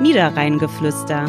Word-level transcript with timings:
Niederrheingeflüster. 0.00 1.26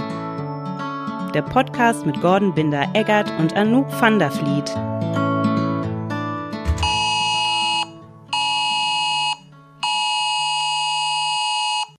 Der 1.33 1.41
Podcast 1.41 2.05
mit 2.05 2.21
Gordon 2.21 2.53
Binder-Eggert 2.55 3.29
und 3.37 3.53
Anouk 3.53 3.91
van 3.99 4.17
der 4.17 4.31
Vliet. 4.31 4.73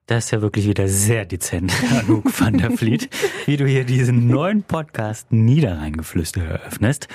Das 0.06 0.24
ist 0.24 0.30
ja 0.30 0.40
wirklich 0.40 0.66
wieder 0.66 0.88
sehr 0.88 1.26
dezent, 1.26 1.74
Anouk 1.92 2.40
van 2.40 2.56
der 2.56 2.70
Vliet, 2.70 3.10
wie 3.44 3.58
du 3.58 3.66
hier 3.66 3.84
diesen 3.84 4.28
neuen 4.28 4.62
Podcast 4.62 5.30
Niederrheingeflüster 5.30 6.42
eröffnest. 6.42 7.06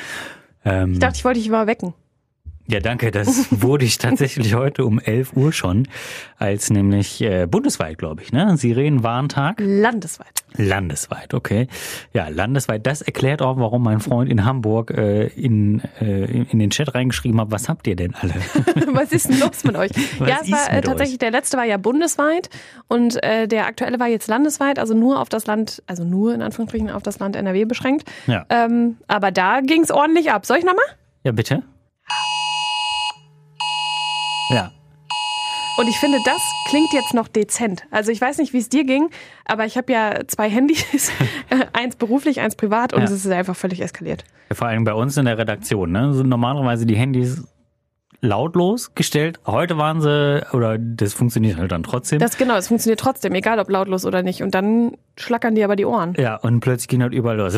Ähm, 0.65 0.93
ich 0.93 0.99
dachte, 0.99 1.17
ich 1.17 1.25
wollte 1.25 1.39
dich 1.39 1.49
mal 1.49 1.65
wecken. 1.65 1.95
Ja, 2.69 2.81
danke. 2.81 3.11
Das 3.11 3.47
wurde 3.61 3.85
ich 3.85 3.97
tatsächlich 3.97 4.53
heute 4.53 4.85
um 4.85 4.99
11 4.99 5.33
Uhr 5.35 5.53
schon, 5.53 5.87
als 6.37 6.69
nämlich 6.69 7.21
äh, 7.21 7.47
bundesweit, 7.47 7.97
glaube 7.97 8.21
ich, 8.21 8.33
ne? 8.33 8.57
Sirenenwarntag. 8.57 9.55
Landesweit. 9.59 10.27
Landesweit, 10.57 11.33
okay. 11.33 11.67
Ja, 12.13 12.27
landesweit. 12.27 12.85
Das 12.85 13.01
erklärt 13.01 13.41
auch, 13.41 13.57
warum 13.57 13.83
mein 13.83 13.99
Freund 13.99 14.29
in 14.29 14.43
Hamburg 14.43 14.91
äh, 14.91 15.27
in, 15.27 15.81
äh, 16.01 16.25
in 16.25 16.59
den 16.59 16.69
Chat 16.69 16.93
reingeschrieben 16.93 17.39
hat, 17.39 17.51
was 17.51 17.69
habt 17.69 17.87
ihr 17.87 17.95
denn 17.95 18.15
alle? 18.15 18.33
was 18.93 19.11
ist 19.11 19.29
denn 19.29 19.39
los 19.39 19.63
mit 19.63 19.75
euch? 19.75 19.91
Was 20.19 20.29
ja, 20.29 20.37
es 20.41 20.51
war 20.51 20.73
äh, 20.73 20.81
tatsächlich, 20.81 21.15
euch? 21.15 21.19
der 21.19 21.31
letzte 21.31 21.57
war 21.57 21.65
ja 21.65 21.77
bundesweit 21.77 22.49
und 22.87 23.21
äh, 23.23 23.47
der 23.47 23.67
aktuelle 23.67 23.99
war 23.99 24.07
jetzt 24.07 24.27
landesweit, 24.27 24.79
also 24.79 24.93
nur 24.93 25.19
auf 25.19 25.29
das 25.29 25.45
Land, 25.45 25.83
also 25.85 26.03
nur 26.03 26.33
in 26.33 26.41
Anführungsstrichen 26.41 26.89
auf 26.89 27.03
das 27.03 27.19
Land 27.19 27.35
NRW 27.35 27.65
beschränkt. 27.65 28.09
Ja. 28.25 28.45
Ähm, 28.49 28.97
aber 29.07 29.31
da 29.31 29.61
ging 29.61 29.83
es 29.83 29.91
ordentlich 29.91 30.31
ab. 30.31 30.45
Soll 30.45 30.57
ich 30.57 30.65
nochmal? 30.65 30.85
Ja, 31.23 31.31
bitte. 31.31 31.63
Ja. 34.49 34.71
Und 35.77 35.87
ich 35.87 35.97
finde, 35.99 36.17
das 36.25 36.41
klingt 36.69 36.91
jetzt 36.91 37.13
noch 37.13 37.27
dezent. 37.27 37.83
Also 37.91 38.11
ich 38.11 38.19
weiß 38.19 38.39
nicht, 38.39 38.51
wie 38.51 38.57
es 38.57 38.67
dir 38.67 38.83
ging, 38.83 39.09
aber 39.45 39.65
ich 39.65 39.77
habe 39.77 39.91
ja 39.93 40.21
zwei 40.27 40.49
Handys, 40.49 41.11
eins 41.73 41.95
beruflich, 41.95 42.39
eins 42.39 42.55
privat 42.55 42.93
und 42.93 43.01
ja. 43.01 43.05
es 43.05 43.11
ist 43.11 43.27
einfach 43.27 43.55
völlig 43.55 43.81
eskaliert. 43.81 44.23
Ja, 44.49 44.55
vor 44.55 44.67
allem 44.67 44.83
bei 44.85 44.93
uns 44.93 45.17
in 45.17 45.25
der 45.25 45.37
Redaktion. 45.37 45.91
Ne? 45.91 46.13
So 46.13 46.23
normalerweise 46.23 46.87
die 46.87 46.95
Handys 46.95 47.43
lautlos 48.27 48.93
gestellt. 48.93 49.39
Heute 49.45 49.77
waren 49.77 50.01
sie, 50.01 50.45
oder 50.53 50.77
das 50.77 51.13
funktioniert 51.13 51.57
halt 51.57 51.71
dann 51.71 51.83
trotzdem. 51.83 52.19
Das 52.19 52.37
genau, 52.37 52.55
es 52.55 52.67
funktioniert 52.67 52.99
trotzdem, 52.99 53.33
egal 53.33 53.59
ob 53.59 53.69
lautlos 53.69 54.05
oder 54.05 54.21
nicht. 54.21 54.43
Und 54.43 54.53
dann 54.53 54.97
schlackern 55.15 55.55
die 55.55 55.63
aber 55.63 55.75
die 55.75 55.85
Ohren. 55.85 56.13
Ja, 56.17 56.35
und 56.35 56.59
plötzlich 56.59 56.89
gehen 56.89 57.01
halt 57.01 57.13
überall 57.13 57.37
los. 57.37 57.55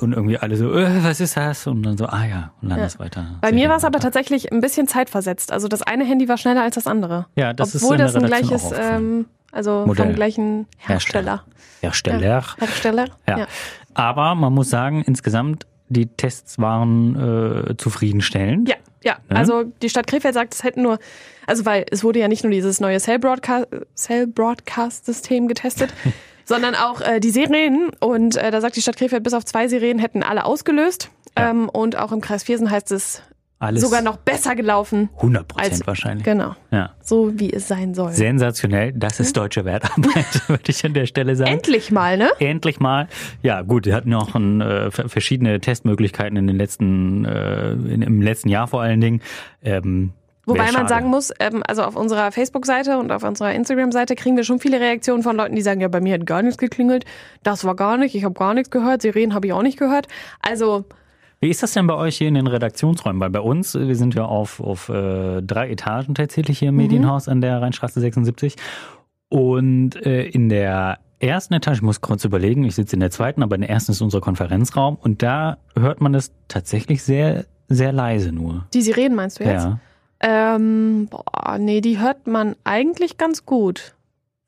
Und 0.00 0.12
irgendwie 0.12 0.38
alle 0.38 0.56
so, 0.56 0.72
äh, 0.72 1.04
was 1.04 1.20
ist 1.20 1.36
das? 1.36 1.66
Und 1.66 1.82
dann 1.82 1.98
so, 1.98 2.06
ah 2.06 2.24
ja, 2.24 2.52
und 2.62 2.70
dann 2.70 2.78
ja. 2.78 2.86
ist 2.86 2.98
weiter. 2.98 3.26
Bei 3.40 3.52
mir 3.52 3.68
war 3.68 3.76
es 3.76 3.84
aber 3.84 3.98
tatsächlich 3.98 4.52
ein 4.52 4.60
bisschen 4.60 4.86
zeitversetzt. 4.86 5.52
Also 5.52 5.68
das 5.68 5.82
eine 5.82 6.04
Handy 6.04 6.28
war 6.28 6.38
schneller 6.38 6.62
als 6.62 6.76
das 6.76 6.86
andere. 6.86 7.26
Ja, 7.34 7.52
das 7.52 7.74
Obwohl 7.74 7.96
ist 7.96 8.14
das 8.14 8.16
ein 8.16 8.26
gleiches, 8.26 8.70
ähm, 8.78 9.26
also 9.50 9.84
Modell. 9.86 10.06
vom 10.06 10.14
gleichen 10.14 10.66
Hersteller. 10.78 11.44
Hersteller. 11.80 12.44
Hersteller. 12.58 13.06
Ja. 13.26 13.38
ja. 13.38 13.46
Aber 13.94 14.34
man 14.34 14.52
muss 14.52 14.70
sagen, 14.70 15.02
insgesamt 15.02 15.66
die 15.92 16.06
Tests 16.06 16.58
waren 16.58 17.68
äh, 17.70 17.76
zufriedenstellend. 17.76 18.68
Ja, 18.68 18.76
ja. 19.02 19.18
Ne? 19.28 19.36
Also 19.36 19.64
die 19.64 19.88
Stadt 19.88 20.06
Krefeld 20.06 20.34
sagt, 20.34 20.54
es 20.54 20.64
hätten 20.64 20.82
nur, 20.82 20.98
also 21.46 21.64
weil 21.64 21.86
es 21.90 22.04
wurde 22.04 22.20
ja 22.20 22.28
nicht 22.28 22.44
nur 22.44 22.52
dieses 22.52 22.80
neue 22.80 22.98
Cell 23.00 23.18
Broadcast, 23.18 23.68
Cell 23.94 24.26
Broadcast 24.26 25.06
System 25.06 25.48
getestet, 25.48 25.92
sondern 26.44 26.74
auch 26.74 27.00
äh, 27.00 27.20
die 27.20 27.30
Sirenen. 27.30 27.90
Und 28.00 28.36
äh, 28.36 28.50
da 28.50 28.60
sagt 28.60 28.76
die 28.76 28.82
Stadt 28.82 28.96
Krefeld, 28.96 29.22
bis 29.22 29.34
auf 29.34 29.44
zwei 29.44 29.68
Sirenen 29.68 29.98
hätten 29.98 30.22
alle 30.22 30.44
ausgelöst. 30.44 31.10
Ja. 31.36 31.50
Ähm, 31.50 31.68
und 31.68 31.96
auch 31.96 32.12
im 32.12 32.20
Kreis 32.20 32.44
Viersen 32.44 32.70
heißt 32.70 32.92
es, 32.92 33.22
alles 33.62 33.82
sogar 33.82 34.02
noch 34.02 34.16
besser 34.16 34.56
gelaufen. 34.56 35.08
100 35.16 35.48
Prozent 35.48 35.86
wahrscheinlich. 35.86 36.24
Genau. 36.24 36.54
Ja. 36.70 36.90
So 37.00 37.38
wie 37.38 37.52
es 37.52 37.68
sein 37.68 37.94
soll. 37.94 38.12
Sensationell. 38.12 38.92
Das 38.92 39.20
ist 39.20 39.36
deutsche 39.36 39.64
Wertarbeit, 39.64 40.26
würde 40.48 40.64
ich 40.66 40.84
an 40.84 40.94
der 40.94 41.06
Stelle 41.06 41.36
sagen. 41.36 41.52
Endlich 41.52 41.92
mal, 41.92 42.16
ne? 42.16 42.30
Endlich 42.40 42.80
mal. 42.80 43.08
Ja, 43.42 43.62
gut, 43.62 43.86
wir 43.86 43.94
hatten 43.94 44.10
noch 44.10 44.34
ein, 44.34 44.60
äh, 44.60 44.90
verschiedene 44.90 45.60
Testmöglichkeiten 45.60 46.36
in 46.36 46.46
den 46.48 46.56
letzten, 46.56 47.24
äh, 47.24 47.72
in, 47.72 48.02
im 48.02 48.20
letzten 48.20 48.48
Jahr 48.48 48.66
vor 48.66 48.82
allen 48.82 49.00
Dingen. 49.00 49.22
Ähm, 49.62 50.12
Wobei 50.44 50.72
man 50.72 50.88
sagen 50.88 51.08
muss, 51.08 51.32
ähm, 51.38 51.62
also 51.66 51.82
auf 51.82 51.94
unserer 51.94 52.32
Facebook-Seite 52.32 52.98
und 52.98 53.12
auf 53.12 53.22
unserer 53.22 53.52
Instagram-Seite 53.52 54.16
kriegen 54.16 54.36
wir 54.36 54.42
schon 54.42 54.58
viele 54.58 54.80
Reaktionen 54.80 55.22
von 55.22 55.36
Leuten, 55.36 55.54
die 55.54 55.62
sagen, 55.62 55.80
ja, 55.80 55.86
bei 55.86 56.00
mir 56.00 56.14
hat 56.14 56.26
gar 56.26 56.42
nichts 56.42 56.58
geklingelt, 56.58 57.04
das 57.44 57.64
war 57.64 57.76
gar 57.76 57.96
nicht, 57.96 58.16
ich 58.16 58.24
habe 58.24 58.34
gar 58.34 58.54
nichts 58.54 58.70
gehört, 58.70 59.02
Sirenen 59.02 59.34
habe 59.34 59.46
ich 59.46 59.52
auch 59.52 59.62
nicht 59.62 59.78
gehört. 59.78 60.08
Also 60.40 60.84
wie 61.42 61.50
ist 61.50 61.60
das 61.60 61.72
denn 61.72 61.88
bei 61.88 61.96
euch 61.96 62.18
hier 62.18 62.28
in 62.28 62.34
den 62.34 62.46
Redaktionsräumen? 62.46 63.20
Weil 63.20 63.30
bei 63.30 63.40
uns, 63.40 63.74
wir 63.74 63.96
sind 63.96 64.14
ja 64.14 64.24
auf, 64.24 64.60
auf 64.60 64.88
äh, 64.88 65.42
drei 65.42 65.70
Etagen 65.70 66.14
tatsächlich 66.14 66.60
hier 66.60 66.68
im 66.68 66.76
mhm. 66.76 66.82
Medienhaus 66.82 67.26
an 67.26 67.40
der 67.40 67.60
Rheinstraße 67.60 68.00
76. 68.00 68.54
Und 69.28 69.96
äh, 70.06 70.22
in 70.22 70.48
der 70.48 71.00
ersten 71.18 71.54
Etage, 71.54 71.78
ich 71.78 71.82
muss 71.82 72.00
kurz 72.00 72.24
überlegen, 72.24 72.62
ich 72.62 72.76
sitze 72.76 72.94
in 72.94 73.00
der 73.00 73.10
zweiten, 73.10 73.42
aber 73.42 73.56
in 73.56 73.62
der 73.62 73.70
ersten 73.70 73.90
ist 73.90 74.00
unser 74.00 74.20
Konferenzraum 74.20 74.96
und 74.96 75.22
da 75.22 75.58
hört 75.74 76.00
man 76.00 76.14
es 76.14 76.32
tatsächlich 76.46 77.02
sehr, 77.02 77.44
sehr 77.68 77.90
leise 77.90 78.30
nur. 78.30 78.66
Die 78.72 78.82
Sirenen 78.82 79.16
meinst 79.16 79.40
du 79.40 79.44
jetzt? 79.44 79.64
Ja. 79.64 79.80
Ähm, 80.20 81.08
boah, 81.10 81.58
nee, 81.58 81.80
die 81.80 81.98
hört 81.98 82.28
man 82.28 82.54
eigentlich 82.62 83.18
ganz 83.18 83.44
gut. 83.46 83.96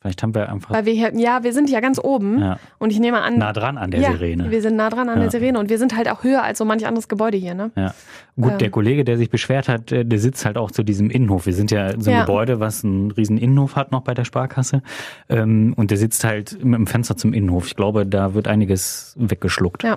Vielleicht 0.05 0.23
haben 0.23 0.35
wir 0.35 0.51
einfach. 0.51 0.75
Weil 0.75 0.85
wir 0.85 0.93
hier, 0.93 1.17
ja, 1.17 1.45
wir 1.45 1.55
sind 1.55 1.71
ja 1.71 1.81
ganz 1.81 1.99
oben. 1.99 2.39
Ja. 2.39 2.59
Und 2.77 2.91
ich 2.91 3.01
nehme 3.01 3.23
an. 3.23 3.39
Nah 3.39 3.55
dran 3.55 3.79
an 3.79 3.91
der 3.91 4.01
ja, 4.01 4.13
Sirene. 4.13 4.51
Wir 4.51 4.61
sind 4.61 4.77
nah 4.77 4.91
dran 4.91 5.09
an 5.09 5.17
ja. 5.17 5.23
der 5.23 5.31
Sirene 5.31 5.59
und 5.59 5.71
wir 5.71 5.79
sind 5.79 5.97
halt 5.97 6.11
auch 6.11 6.23
höher 6.23 6.43
als 6.43 6.59
so 6.59 6.67
manch 6.67 6.87
anderes 6.87 7.09
Gebäude 7.09 7.39
hier, 7.39 7.55
ne? 7.55 7.71
Ja. 7.75 7.95
Gut, 8.39 8.53
ähm. 8.53 8.59
der 8.59 8.71
Kollege, 8.71 9.03
der 9.05 9.17
sich 9.17 9.31
beschwert 9.31 9.67
hat, 9.67 9.93
äh, 9.93 10.05
der 10.05 10.19
sitzt 10.19 10.45
halt 10.45 10.59
auch 10.59 10.71
zu 10.71 10.83
diesem 10.83 11.09
Innenhof. 11.09 11.47
Wir 11.47 11.55
sind 11.55 11.71
ja 11.71 11.99
so 11.99 12.11
ein 12.11 12.21
Gebäude, 12.21 12.61
was 12.61 12.85
einen 12.85 13.13
riesen 13.13 13.39
Innenhof 13.39 13.77
hat 13.77 13.93
noch 13.93 14.03
bei 14.03 14.13
der 14.13 14.27
Sparkasse. 14.27 14.83
Ähm, 15.31 15.73
und 15.75 15.91
der 15.91 15.97
sitzt 15.97 16.23
halt 16.23 16.63
mit 16.63 16.79
dem 16.79 16.87
Fenster 16.87 17.17
zum 17.17 17.33
Innenhof. 17.33 17.69
Ich 17.69 17.75
glaube, 17.75 18.05
da 18.05 18.35
wird 18.35 18.47
einiges 18.47 19.15
weggeschluckt. 19.19 19.85
Ja. 19.85 19.97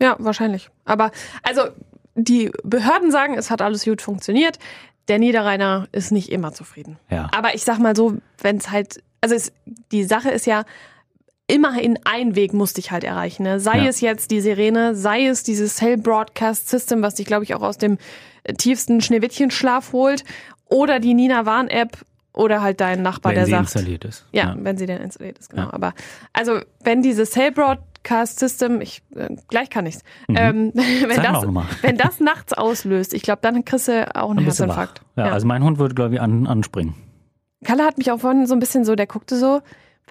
Ja, 0.00 0.14
wahrscheinlich. 0.20 0.70
Aber, 0.84 1.10
also, 1.42 1.62
die 2.14 2.52
Behörden 2.62 3.10
sagen, 3.10 3.34
es 3.34 3.50
hat 3.50 3.60
alles 3.60 3.84
gut 3.84 4.02
funktioniert. 4.02 4.60
Der 5.08 5.18
Niederrheiner 5.18 5.88
ist 5.90 6.12
nicht 6.12 6.30
immer 6.30 6.52
zufrieden. 6.52 6.96
Ja. 7.10 7.28
Aber 7.36 7.56
ich 7.56 7.64
sag 7.64 7.80
mal 7.80 7.96
so, 7.96 8.18
wenn 8.40 8.58
es 8.58 8.70
halt 8.70 9.02
also 9.20 9.34
es, 9.34 9.52
die 9.92 10.04
Sache 10.04 10.30
ist 10.30 10.46
ja, 10.46 10.64
immerhin 11.48 11.98
ein 12.04 12.36
Weg 12.36 12.52
musste 12.52 12.80
ich 12.80 12.90
halt 12.90 13.04
erreichen. 13.04 13.42
Ne? 13.42 13.58
Sei 13.58 13.78
ja. 13.78 13.86
es 13.86 14.00
jetzt 14.00 14.30
die 14.30 14.40
Sirene, 14.40 14.94
sei 14.94 15.26
es 15.26 15.42
dieses 15.42 15.76
Cell 15.76 15.96
Broadcast 15.96 16.68
System, 16.68 17.02
was 17.02 17.14
dich, 17.14 17.26
glaube 17.26 17.44
ich, 17.44 17.54
auch 17.54 17.62
aus 17.62 17.78
dem 17.78 17.98
äh, 18.44 18.52
tiefsten 18.54 19.00
Schneewittchenschlaf 19.00 19.92
holt, 19.92 20.24
oder 20.66 21.00
die 21.00 21.14
Nina 21.14 21.46
Warn 21.46 21.68
App 21.68 21.98
oder 22.34 22.60
halt 22.60 22.80
dein 22.80 23.02
Nachbar, 23.02 23.30
wenn 23.30 23.36
der 23.36 23.44
sie 23.46 23.50
sagt. 23.52 23.62
installiert 23.64 24.04
ist. 24.04 24.26
Ja, 24.32 24.50
ja, 24.50 24.56
wenn 24.58 24.76
sie 24.76 24.86
denn 24.86 25.00
installiert 25.00 25.38
ist, 25.38 25.50
genau. 25.50 25.64
Ja. 25.64 25.72
Aber 25.72 25.94
also 26.34 26.60
wenn 26.84 27.02
dieses 27.02 27.30
Cell 27.30 27.50
Broadcast 27.50 28.38
System, 28.38 28.82
ich 28.82 29.02
äh, 29.16 29.34
gleich 29.48 29.70
kann 29.70 29.86
ich's, 29.86 30.02
mhm. 30.28 30.36
ähm, 30.36 30.72
wenn, 30.74 31.22
das, 31.22 31.46
wenn 31.82 31.96
das 31.96 32.20
nachts 32.20 32.52
auslöst, 32.52 33.14
ich 33.14 33.22
glaube, 33.22 33.40
dann 33.42 33.64
kriegst 33.64 33.88
du 33.88 34.14
auch 34.14 34.30
einen 34.30 34.40
Herzinfarkt. 34.40 35.00
Ja, 35.16 35.32
also 35.32 35.46
mein 35.46 35.64
Hund 35.64 35.78
würde, 35.78 35.94
glaube 35.94 36.14
ich, 36.14 36.20
an, 36.20 36.46
anspringen. 36.46 36.94
Kalle 37.64 37.84
hat 37.84 37.98
mich 37.98 38.10
auch 38.10 38.20
vorhin 38.20 38.46
so 38.46 38.54
ein 38.54 38.60
bisschen 38.60 38.84
so, 38.84 38.94
der 38.94 39.06
guckte 39.06 39.36
so, 39.36 39.60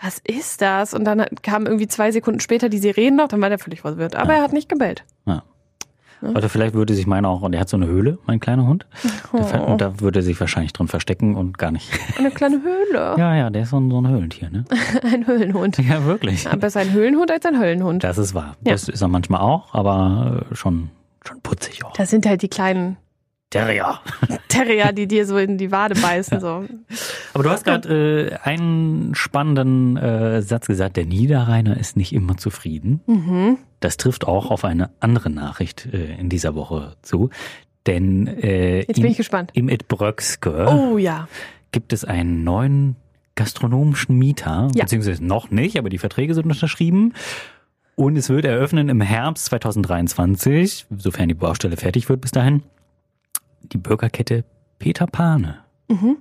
was 0.02 0.20
ist 0.24 0.62
das? 0.62 0.94
Und 0.94 1.06
dann 1.06 1.26
kam 1.42 1.66
irgendwie 1.66 1.88
zwei 1.88 2.12
Sekunden 2.12 2.40
später 2.40 2.70
die 2.70 2.78
Sirenen 2.78 3.16
noch, 3.16 3.28
dann 3.28 3.42
war 3.42 3.50
der 3.50 3.60
völlig 3.60 3.82
verwirrt. 3.82 4.16
Aber 4.16 4.34
ja. 4.34 4.40
er 4.40 4.44
hat 4.44 4.54
nicht 4.54 4.70
gebellt. 4.70 5.04
Ja. 5.26 5.44
Oder 6.22 6.50
vielleicht 6.50 6.74
würde 6.74 6.96
sich 6.96 7.06
meiner 7.06 7.30
auch, 7.30 7.44
und 7.44 7.54
er 7.54 7.60
hat 7.60 7.70
so 7.70 7.78
eine 7.78 7.86
Höhle, 7.86 8.18
mein 8.26 8.40
kleiner 8.40 8.66
Hund. 8.66 8.88
Oh. 9.34 9.38
Und 9.38 9.82
da 9.82 10.00
würde 10.00 10.20
er 10.20 10.24
sich 10.24 10.40
wahrscheinlich 10.40 10.74
drin 10.74 10.88
verstecken 10.88 11.36
und 11.36 11.60
gar 11.60 11.72
nicht. 11.72 11.92
Eine 12.18 12.32
kleine 12.32 12.60
Höhle. 12.64 13.16
Ja, 13.18 13.36
ja, 13.36 13.50
der 13.52 13.64
ist 13.64 13.70
so 13.70 13.80
ein, 13.80 13.92
so 13.92 14.02
ein 14.02 14.08
Höhlentier, 14.08 14.50
ne? 14.50 14.66
ein 15.04 15.28
Höhlenhund. 15.28 15.78
Ja, 15.78 16.06
wirklich. 16.06 16.46
Ja, 16.46 16.56
besser 16.56 16.80
ein 16.80 16.92
Höhlenhund 16.92 17.30
als 17.30 17.46
ein 17.46 17.60
Höllenhund. 17.60 18.04
Das 18.04 18.18
ist 18.18 18.34
wahr. 18.34 18.56
Ja. 18.66 18.72
Das 18.72 18.90
ist 18.90 19.02
er 19.02 19.08
manchmal 19.08 19.42
auch, 19.42 19.76
aber 19.76 20.44
äh, 20.52 20.56
schon, 20.56 20.90
schon 21.24 21.40
putzig 21.42 21.86
auch. 21.86 21.94
Das 21.94 22.10
sind 22.10 22.26
halt 22.26 22.42
die 22.42 22.48
kleinen 22.48 22.98
Terrier. 23.50 24.02
Terrier, 24.50 24.92
die 24.92 25.08
dir 25.08 25.26
so 25.26 25.38
in 25.38 25.58
die 25.58 25.72
Wade 25.72 25.96
beißen. 26.00 26.36
Ja. 26.36 26.40
So. 26.40 26.66
Aber 27.34 27.44
du 27.44 27.50
hast 27.50 27.64
gerade 27.64 28.30
äh, 28.30 28.36
einen 28.44 29.16
spannenden 29.16 29.96
äh, 29.96 30.42
Satz 30.42 30.68
gesagt, 30.68 30.98
der 30.98 31.06
Niederrheiner 31.06 31.78
ist 31.78 31.96
nicht 31.96 32.14
immer 32.14 32.38
zufrieden. 32.38 33.02
Mhm. 33.08 33.58
Das 33.80 33.96
trifft 33.96 34.28
auch 34.28 34.52
auf 34.52 34.66
eine 34.66 34.90
andere 35.00 35.30
Nachricht 35.30 35.86
äh, 35.94 36.16
in 36.16 36.30
dieser 36.30 36.56
Woche 36.56 36.98
zu. 37.02 37.30
Denn 37.86 38.28
äh, 38.28 38.80
Jetzt 38.80 38.96
bin 38.96 39.06
im, 39.06 39.12
ich 39.12 39.18
gespannt. 39.18 39.52
im 39.54 39.70
Edbröckske 39.70 40.68
oh, 40.68 40.98
ja. 40.98 41.30
gibt 41.72 41.94
es 41.94 42.04
einen 42.04 42.44
neuen 42.44 42.98
gastronomischen 43.36 44.18
Mieter, 44.18 44.68
ja. 44.76 44.84
beziehungsweise 44.84 45.24
noch 45.24 45.52
nicht, 45.52 45.78
aber 45.78 45.90
die 45.90 46.00
Verträge 46.00 46.34
sind 46.34 46.46
unterschrieben. 46.52 47.14
Und 47.96 48.18
es 48.18 48.30
wird 48.30 48.46
eröffnen 48.46 48.90
im 48.90 49.00
Herbst 49.00 49.46
2023, 49.46 50.86
sofern 50.98 51.30
die 51.30 51.34
Baustelle 51.34 51.78
fertig 51.78 52.10
wird 52.10 52.22
bis 52.22 52.32
dahin 52.32 52.62
die 53.62 53.78
Bürgerkette 53.78 54.44
Peter 54.80 55.08
Pane. 55.08 55.60
Mhm. 55.88 56.18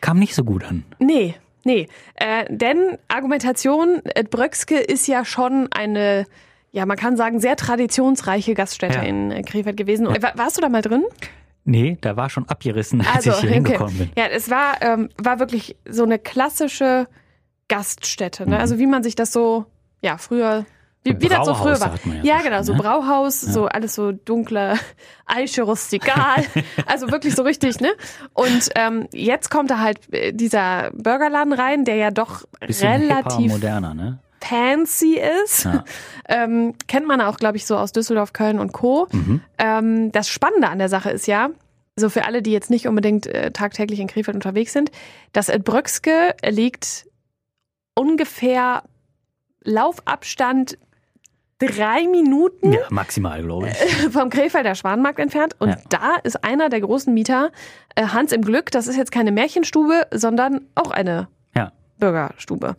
Kam 0.00 0.18
nicht 0.18 0.34
so 0.34 0.44
gut 0.44 0.64
an. 0.64 0.84
Nee, 0.98 1.34
nee. 1.64 1.88
Äh, 2.14 2.44
denn 2.48 2.98
Argumentation, 3.08 4.02
Ed 4.14 4.30
Bröckske 4.30 4.78
ist 4.78 5.06
ja 5.06 5.24
schon 5.24 5.68
eine, 5.70 6.26
ja, 6.72 6.86
man 6.86 6.96
kann 6.96 7.16
sagen, 7.16 7.40
sehr 7.40 7.56
traditionsreiche 7.56 8.54
Gaststätte 8.54 8.98
ja. 8.98 9.02
in 9.02 9.30
äh, 9.30 9.42
Krefeld 9.42 9.76
gewesen. 9.76 10.06
Ja. 10.06 10.32
Warst 10.34 10.56
du 10.56 10.60
da 10.60 10.68
mal 10.68 10.82
drin? 10.82 11.04
Nee, 11.64 11.96
da 12.00 12.16
war 12.16 12.28
schon 12.28 12.48
abgerissen, 12.48 13.00
als 13.00 13.26
also, 13.26 13.30
ich 13.30 13.36
hier 13.36 13.48
okay. 13.50 13.54
hingekommen 13.54 13.98
bin. 13.98 14.10
Ja, 14.16 14.26
es 14.26 14.50
war, 14.50 14.82
ähm, 14.82 15.08
war 15.16 15.38
wirklich 15.38 15.76
so 15.88 16.02
eine 16.02 16.18
klassische 16.18 17.06
Gaststätte. 17.68 18.48
Ne? 18.48 18.58
Also 18.58 18.78
wie 18.78 18.86
man 18.86 19.04
sich 19.04 19.14
das 19.14 19.32
so, 19.32 19.66
ja, 20.00 20.18
früher 20.18 20.66
wie, 21.04 21.20
wie 21.20 21.28
das 21.28 21.46
so 21.46 21.54
früher 21.54 21.80
war. 21.80 21.94
Ja, 22.22 22.36
ja, 22.36 22.42
genau, 22.42 22.62
so 22.62 22.74
ne? 22.74 22.78
Brauhaus, 22.78 23.40
so 23.40 23.66
alles 23.66 23.94
so 23.94 24.12
dunkle 24.12 24.78
Eiche 25.26 25.62
rustikal. 25.62 26.44
also 26.86 27.10
wirklich 27.10 27.34
so 27.34 27.42
richtig, 27.42 27.80
ne? 27.80 27.92
Und 28.34 28.70
ähm, 28.76 29.08
jetzt 29.12 29.50
kommt 29.50 29.70
da 29.70 29.80
halt 29.80 29.98
äh, 30.12 30.32
dieser 30.32 30.90
Burgerladen 30.92 31.52
rein, 31.52 31.84
der 31.84 31.96
ja 31.96 32.10
doch 32.10 32.44
Bisschen 32.60 33.02
relativ 33.02 33.50
moderner, 33.50 33.94
ne? 33.94 34.18
fancy 34.42 35.20
ist. 35.44 35.64
Ja. 35.64 35.84
Ähm, 36.28 36.74
kennt 36.86 37.06
man 37.06 37.20
auch, 37.20 37.36
glaube 37.36 37.56
ich, 37.56 37.66
so 37.66 37.76
aus 37.76 37.92
Düsseldorf, 37.92 38.32
Köln 38.32 38.60
und 38.60 38.72
Co. 38.72 39.08
Mhm. 39.10 39.40
Ähm, 39.58 40.12
das 40.12 40.28
Spannende 40.28 40.68
an 40.68 40.78
der 40.78 40.88
Sache 40.88 41.10
ist 41.10 41.26
ja, 41.26 41.50
so 41.96 42.08
für 42.08 42.24
alle, 42.24 42.42
die 42.42 42.52
jetzt 42.52 42.70
nicht 42.70 42.86
unbedingt 42.86 43.26
äh, 43.26 43.50
tagtäglich 43.50 43.98
in 43.98 44.06
Krefeld 44.06 44.36
unterwegs 44.36 44.72
sind, 44.72 44.92
das 45.32 45.48
Bröckske 45.48 46.34
liegt 46.48 47.06
ungefähr 47.94 48.84
Laufabstand 49.64 50.78
drei 51.66 52.06
Minuten. 52.08 52.72
Ja, 52.72 52.80
maximal, 52.90 53.42
glaube 53.42 53.68
ich. 53.68 53.76
Vom 54.10 54.30
Krefelder 54.30 54.74
Schwanenmarkt 54.74 55.18
entfernt. 55.18 55.54
Und 55.58 55.70
ja. 55.70 55.76
da 55.88 56.16
ist 56.22 56.44
einer 56.44 56.68
der 56.68 56.80
großen 56.80 57.12
Mieter, 57.12 57.50
äh, 57.94 58.06
Hans 58.06 58.32
im 58.32 58.42
Glück. 58.42 58.70
Das 58.70 58.86
ist 58.86 58.96
jetzt 58.96 59.12
keine 59.12 59.32
Märchenstube, 59.32 60.06
sondern 60.12 60.62
auch 60.74 60.90
eine 60.90 61.28
ja. 61.54 61.72
Bürgerstube. 61.98 62.76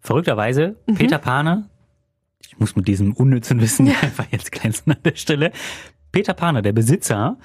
Verrückterweise, 0.00 0.76
mhm. 0.86 0.94
Peter 0.94 1.18
Pane, 1.18 1.68
ich 2.40 2.58
muss 2.58 2.76
mit 2.76 2.88
diesem 2.88 3.12
unnützen 3.12 3.60
Wissen 3.60 3.86
ja. 3.86 3.94
einfach 4.02 4.26
jetzt 4.30 4.52
glänzen 4.52 4.92
an 4.92 4.98
der 5.04 5.16
Stelle. 5.16 5.52
Peter 6.12 6.34
Pane, 6.34 6.62
der 6.62 6.72
Besitzer, 6.72 7.38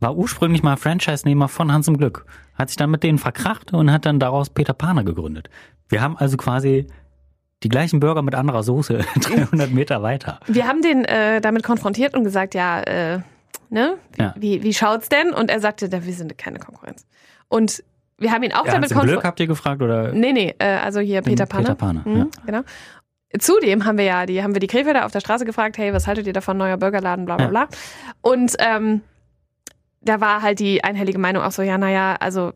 war 0.00 0.16
ursprünglich 0.16 0.62
mal 0.62 0.76
Franchise-Nehmer 0.76 1.48
von 1.48 1.72
Hans 1.72 1.88
im 1.88 1.96
Glück. 1.96 2.26
Hat 2.54 2.68
sich 2.68 2.76
dann 2.76 2.90
mit 2.90 3.02
denen 3.02 3.18
verkracht 3.18 3.72
und 3.72 3.90
hat 3.90 4.06
dann 4.06 4.18
daraus 4.18 4.50
Peter 4.50 4.74
Pane 4.74 5.04
gegründet. 5.04 5.48
Wir 5.88 6.02
haben 6.02 6.16
also 6.16 6.36
quasi 6.36 6.86
die 7.64 7.68
gleichen 7.68 7.98
Burger 7.98 8.22
mit 8.22 8.34
anderer 8.34 8.62
Soße 8.62 8.98
300 9.20 9.70
Meter 9.70 10.02
weiter. 10.02 10.38
Wir 10.46 10.68
haben 10.68 10.82
den 10.82 11.04
äh, 11.04 11.40
damit 11.40 11.62
konfrontiert 11.62 12.14
und 12.14 12.22
gesagt, 12.22 12.54
ja, 12.54 12.80
äh, 12.82 13.20
ne, 13.70 13.96
ja. 14.18 14.34
wie, 14.36 14.62
wie 14.62 14.74
schaut's 14.74 15.08
denn? 15.08 15.32
Und 15.32 15.50
er 15.50 15.60
sagte, 15.60 15.88
da, 15.88 16.04
wir 16.04 16.12
sind 16.12 16.36
keine 16.38 16.58
Konkurrenz. 16.58 17.06
Und 17.48 17.82
wir 18.18 18.30
haben 18.30 18.42
ihn 18.42 18.52
auch 18.52 18.66
ja, 18.66 18.72
damit 18.72 18.90
konfrontiert. 18.90 19.16
Glück 19.16 19.24
habt 19.24 19.40
ihr 19.40 19.46
gefragt 19.46 19.82
oder? 19.82 20.12
Nee, 20.12 20.32
nee, 20.32 20.54
äh, 20.58 20.76
also 20.76 21.00
hier 21.00 21.22
Peter 21.22 21.46
Panne. 21.46 21.64
Peter 21.64 21.74
Panne, 21.74 22.02
mhm, 22.04 22.16
ja. 22.16 22.26
Genau. 22.46 22.60
Zudem 23.38 23.84
haben 23.84 23.98
wir 23.98 24.04
ja, 24.04 24.26
die 24.26 24.42
haben 24.42 24.54
wir 24.54 24.60
die 24.60 24.68
Krefelder 24.68 25.06
auf 25.06 25.12
der 25.12 25.20
Straße 25.20 25.44
gefragt, 25.44 25.76
hey, 25.76 25.92
was 25.92 26.06
haltet 26.06 26.26
ihr 26.26 26.32
davon, 26.32 26.56
neuer 26.56 26.76
Burgerladen, 26.76 27.24
bla 27.24 27.36
bla 27.36 27.48
bla. 27.48 27.68
Und 28.20 28.54
ähm, 28.60 29.00
da 30.02 30.20
war 30.20 30.42
halt 30.42 30.60
die 30.60 30.84
einhellige 30.84 31.18
Meinung 31.18 31.42
auch 31.42 31.50
so, 31.50 31.62
ja, 31.62 31.76
naja, 31.76 32.16
also 32.20 32.52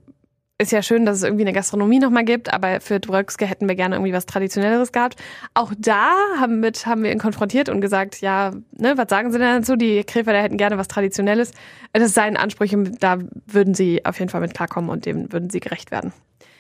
ist 0.61 0.73
ja 0.73 0.83
schön, 0.83 1.07
dass 1.07 1.19
es 1.19 1.23
irgendwie 1.23 1.45
eine 1.45 1.53
Gastronomie 1.53 2.01
nochmal 2.01 2.25
gibt, 2.25 2.53
aber 2.53 2.81
für 2.81 2.99
Dröckske 2.99 3.47
hätten 3.47 3.69
wir 3.69 3.77
gerne 3.77 3.95
irgendwie 3.95 4.13
was 4.13 4.27
Traditionelleres 4.27 4.91
gehabt. 4.91 5.17
Auch 5.55 5.73
da 5.79 6.13
haben, 6.41 6.59
mit, 6.59 6.85
haben 6.85 7.05
wir 7.05 7.13
ihn 7.13 7.21
konfrontiert 7.21 7.69
und 7.69 7.81
gesagt, 7.81 8.21
ja, 8.21 8.51
ne, 8.73 8.95
was 8.97 9.09
sagen 9.09 9.31
Sie 9.31 9.39
denn 9.39 9.61
dazu? 9.61 9.77
Die 9.77 10.03
Krefelder 10.03 10.43
hätten 10.43 10.57
gerne 10.57 10.77
was 10.77 10.89
Traditionelles. 10.89 11.53
Das 11.93 12.19
Anspruch 12.19 12.67
und 12.67 13.01
da 13.01 13.19
würden 13.47 13.75
sie 13.75 14.05
auf 14.05 14.19
jeden 14.19 14.31
Fall 14.31 14.41
mit 14.41 14.53
klarkommen 14.53 14.91
und 14.91 15.07
dem 15.07 15.33
würden 15.33 15.49
sie 15.49 15.61
gerecht 15.61 15.93
werden. 15.93 16.13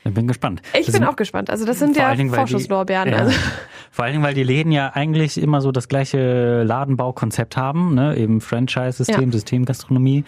Ich 0.05 0.15
bin 0.15 0.29
gespannt. 0.29 0.62
Ich 0.79 0.87
das 0.87 0.94
bin 0.94 1.05
auch 1.05 1.17
gespannt. 1.17 1.51
Also 1.51 1.67
das 1.67 1.81
sind 1.81 1.97
ja 1.97 2.15
Dingen, 2.15 2.33
Vorschusslorbeeren. 2.33 3.11
Ja, 3.11 3.19
also. 3.19 3.33
Vor 3.91 4.05
allen 4.05 4.15
Dingen, 4.15 4.25
weil 4.25 4.35
die 4.35 4.44
Läden 4.44 4.71
ja 4.71 4.91
eigentlich 4.94 5.41
immer 5.41 5.61
so 5.61 5.73
das 5.73 5.89
gleiche 5.89 6.62
Ladenbaukonzept 6.62 7.56
haben, 7.56 7.94
ne? 7.94 8.17
eben 8.17 8.41
Franchise-System, 8.41 9.25
ja. 9.25 9.33
Systemgastronomie. 9.33 10.25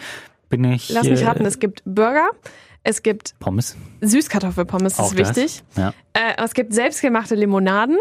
Bin 0.49 0.65
ich. 0.65 0.89
Lass 0.89 1.07
mich 1.07 1.25
raten, 1.25 1.45
es 1.45 1.59
gibt 1.59 1.81
Burger, 1.85 2.29
es 2.83 3.03
gibt 3.03 3.37
Pommes. 3.39 3.77
Süßkartoffelpommes, 4.01 4.97
das 4.97 5.11
ist 5.11 5.17
wichtig. 5.17 5.63
Ja. 5.75 5.93
Äh, 6.13 6.43
es 6.43 6.53
gibt 6.53 6.73
selbstgemachte 6.73 7.35
Limonaden. 7.35 7.97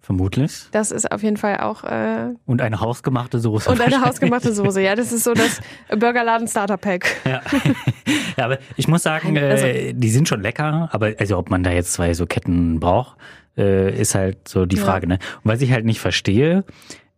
Vermutlich. 0.00 0.68
Das 0.72 0.90
ist 0.90 1.12
auf 1.12 1.22
jeden 1.22 1.36
Fall 1.36 1.58
auch. 1.60 1.84
Äh, 1.84 2.34
und 2.46 2.62
eine 2.62 2.80
hausgemachte 2.80 3.40
Soße. 3.40 3.70
Und 3.70 3.80
eine 3.80 4.00
hausgemachte 4.02 4.54
Soße, 4.54 4.80
ja. 4.80 4.94
Das 4.94 5.12
ist 5.12 5.22
so 5.22 5.34
das 5.34 5.60
Burgerladen 5.98 6.48
Starter 6.48 6.78
Pack. 6.78 7.14
Ja. 7.26 7.42
ja, 8.36 8.44
aber 8.44 8.58
ich 8.76 8.88
muss 8.88 9.02
sagen, 9.02 9.36
äh, 9.36 9.40
also, 9.40 9.66
die 9.92 10.10
sind 10.10 10.26
schon 10.26 10.40
lecker, 10.40 10.88
aber 10.92 11.12
also 11.18 11.36
ob 11.36 11.50
man 11.50 11.62
da 11.62 11.70
jetzt 11.72 11.92
zwei 11.92 12.14
so 12.14 12.26
Ketten 12.26 12.80
braucht, 12.80 13.18
äh, 13.58 14.00
ist 14.00 14.14
halt 14.14 14.48
so 14.48 14.64
die 14.64 14.78
Frage. 14.78 15.06
Ja. 15.06 15.14
Ne? 15.14 15.18
Und 15.44 15.52
was 15.52 15.60
ich 15.60 15.72
halt 15.72 15.84
nicht 15.84 16.00
verstehe, 16.00 16.64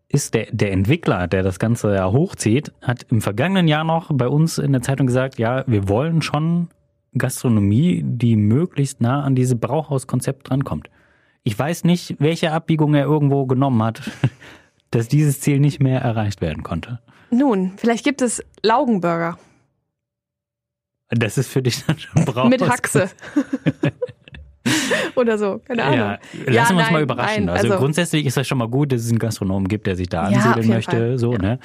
ist 0.09 0.35
der, 0.35 0.49
der 0.51 0.73
Entwickler, 0.73 1.29
der 1.29 1.45
das 1.45 1.61
Ganze 1.61 1.95
ja 1.95 2.11
hochzieht, 2.11 2.73
hat 2.83 3.07
im 3.11 3.21
vergangenen 3.21 3.69
Jahr 3.69 3.85
noch 3.85 4.11
bei 4.13 4.27
uns 4.27 4.59
in 4.59 4.73
der 4.73 4.83
Zeitung 4.83 5.07
gesagt, 5.07 5.39
ja, 5.39 5.63
wir 5.69 5.89
wollen 5.89 6.23
schon 6.23 6.69
Gastronomie, 7.17 8.03
die 8.05 8.37
möglichst 8.37 9.01
nah 9.01 9.23
an 9.23 9.35
diese 9.35 9.57
Brauhauskonzept 9.57 10.51
drankommt. 10.51 10.91
Ich 11.43 11.59
weiß 11.59 11.85
nicht, 11.85 12.17
welche 12.19 12.53
Abbiegung 12.53 12.95
er 12.95 13.05
irgendwo 13.05 13.47
genommen 13.47 13.83
hat, 13.83 14.03
dass 14.91 15.09
dieses 15.09 15.41
Ziel 15.41 15.61
nicht 15.61 15.81
mehr 15.81 16.01
erreicht 16.01 16.41
werden 16.41 16.63
konnte. 16.63 17.01
Nun, 17.31 17.73
vielleicht 17.77 18.05
gibt 18.05 18.23
es 18.23 18.43
Laugenburger. 18.63 19.39
Das 21.09 21.39
ist 21.39 21.49
für 21.49 21.63
dich 21.63 21.85
dann 21.85 21.99
schon 21.99 22.25
Brauhaus. 22.25 22.51
Mit 22.51 22.69
Haxe. 22.69 23.11
Oder 25.17 25.39
so, 25.39 25.61
keine 25.65 25.85
Ahnung. 25.85 25.99
Ja, 25.99 26.11
lassen 26.11 26.47
ja, 26.47 26.53
wir 26.53 26.61
uns 26.61 26.71
nein, 26.71 26.93
mal 26.93 27.03
überraschen. 27.03 27.45
Nein, 27.47 27.57
also, 27.57 27.69
also, 27.69 27.79
grundsätzlich 27.79 28.27
ist 28.27 28.37
das 28.37 28.47
schon 28.47 28.59
mal 28.59 28.69
gut, 28.69 28.93
dass 28.93 29.03
es 29.03 29.11
einen 29.11 29.19
Gastronomen 29.19 29.69
gibt, 29.69 29.87
der 29.87 29.97
sich 29.97 30.09
da 30.09 30.25
ansiedeln 30.25 30.69
ja, 30.69 30.75
möchte. 30.75 30.97
Fall. 30.97 31.19
So, 31.19 31.35
ne? 31.35 31.59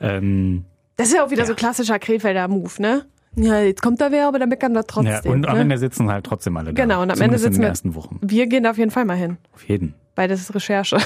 Ähm, 0.00 0.64
das 0.96 1.08
ist 1.08 1.14
ja 1.14 1.24
auch 1.24 1.30
wieder 1.30 1.46
so 1.46 1.54
klassischer 1.54 1.98
Krefelder 1.98 2.46
Move, 2.46 2.80
ne? 2.80 3.06
Ja, 3.36 3.60
jetzt 3.60 3.82
kommt 3.82 4.00
da 4.00 4.12
wer, 4.12 4.28
aber 4.28 4.38
der 4.38 4.46
meckern 4.46 4.74
da 4.74 4.82
trotzdem. 4.82 5.12
Ja, 5.12 5.30
und 5.30 5.46
am 5.46 5.56
ne? 5.56 5.62
Ende 5.62 5.78
sitzen 5.78 6.08
halt 6.08 6.24
trotzdem 6.24 6.56
alle 6.56 6.72
da. 6.72 6.82
Genau, 6.82 7.02
und 7.02 7.10
am 7.10 7.20
Ende 7.20 7.38
sitzen 7.38 7.60
wir. 7.60 7.68
Ersten 7.68 7.94
Wochen. 7.94 8.18
Wir 8.22 8.46
gehen 8.46 8.66
auf 8.66 8.78
jeden 8.78 8.90
Fall 8.90 9.04
mal 9.04 9.16
hin. 9.16 9.38
Auf 9.52 9.68
jeden. 9.68 9.94
Beides 10.14 10.40
ist 10.40 10.54
Recherche. 10.54 10.98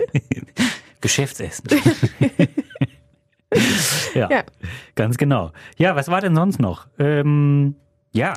Geschäftsessen. 1.00 1.68
ja, 4.14 4.28
ja, 4.30 4.42
ganz 4.96 5.16
genau. 5.16 5.52
Ja, 5.76 5.94
was 5.94 6.08
war 6.08 6.20
denn 6.20 6.34
sonst 6.34 6.60
noch? 6.60 6.88
Ähm, 6.98 7.76
ja, 8.12 8.34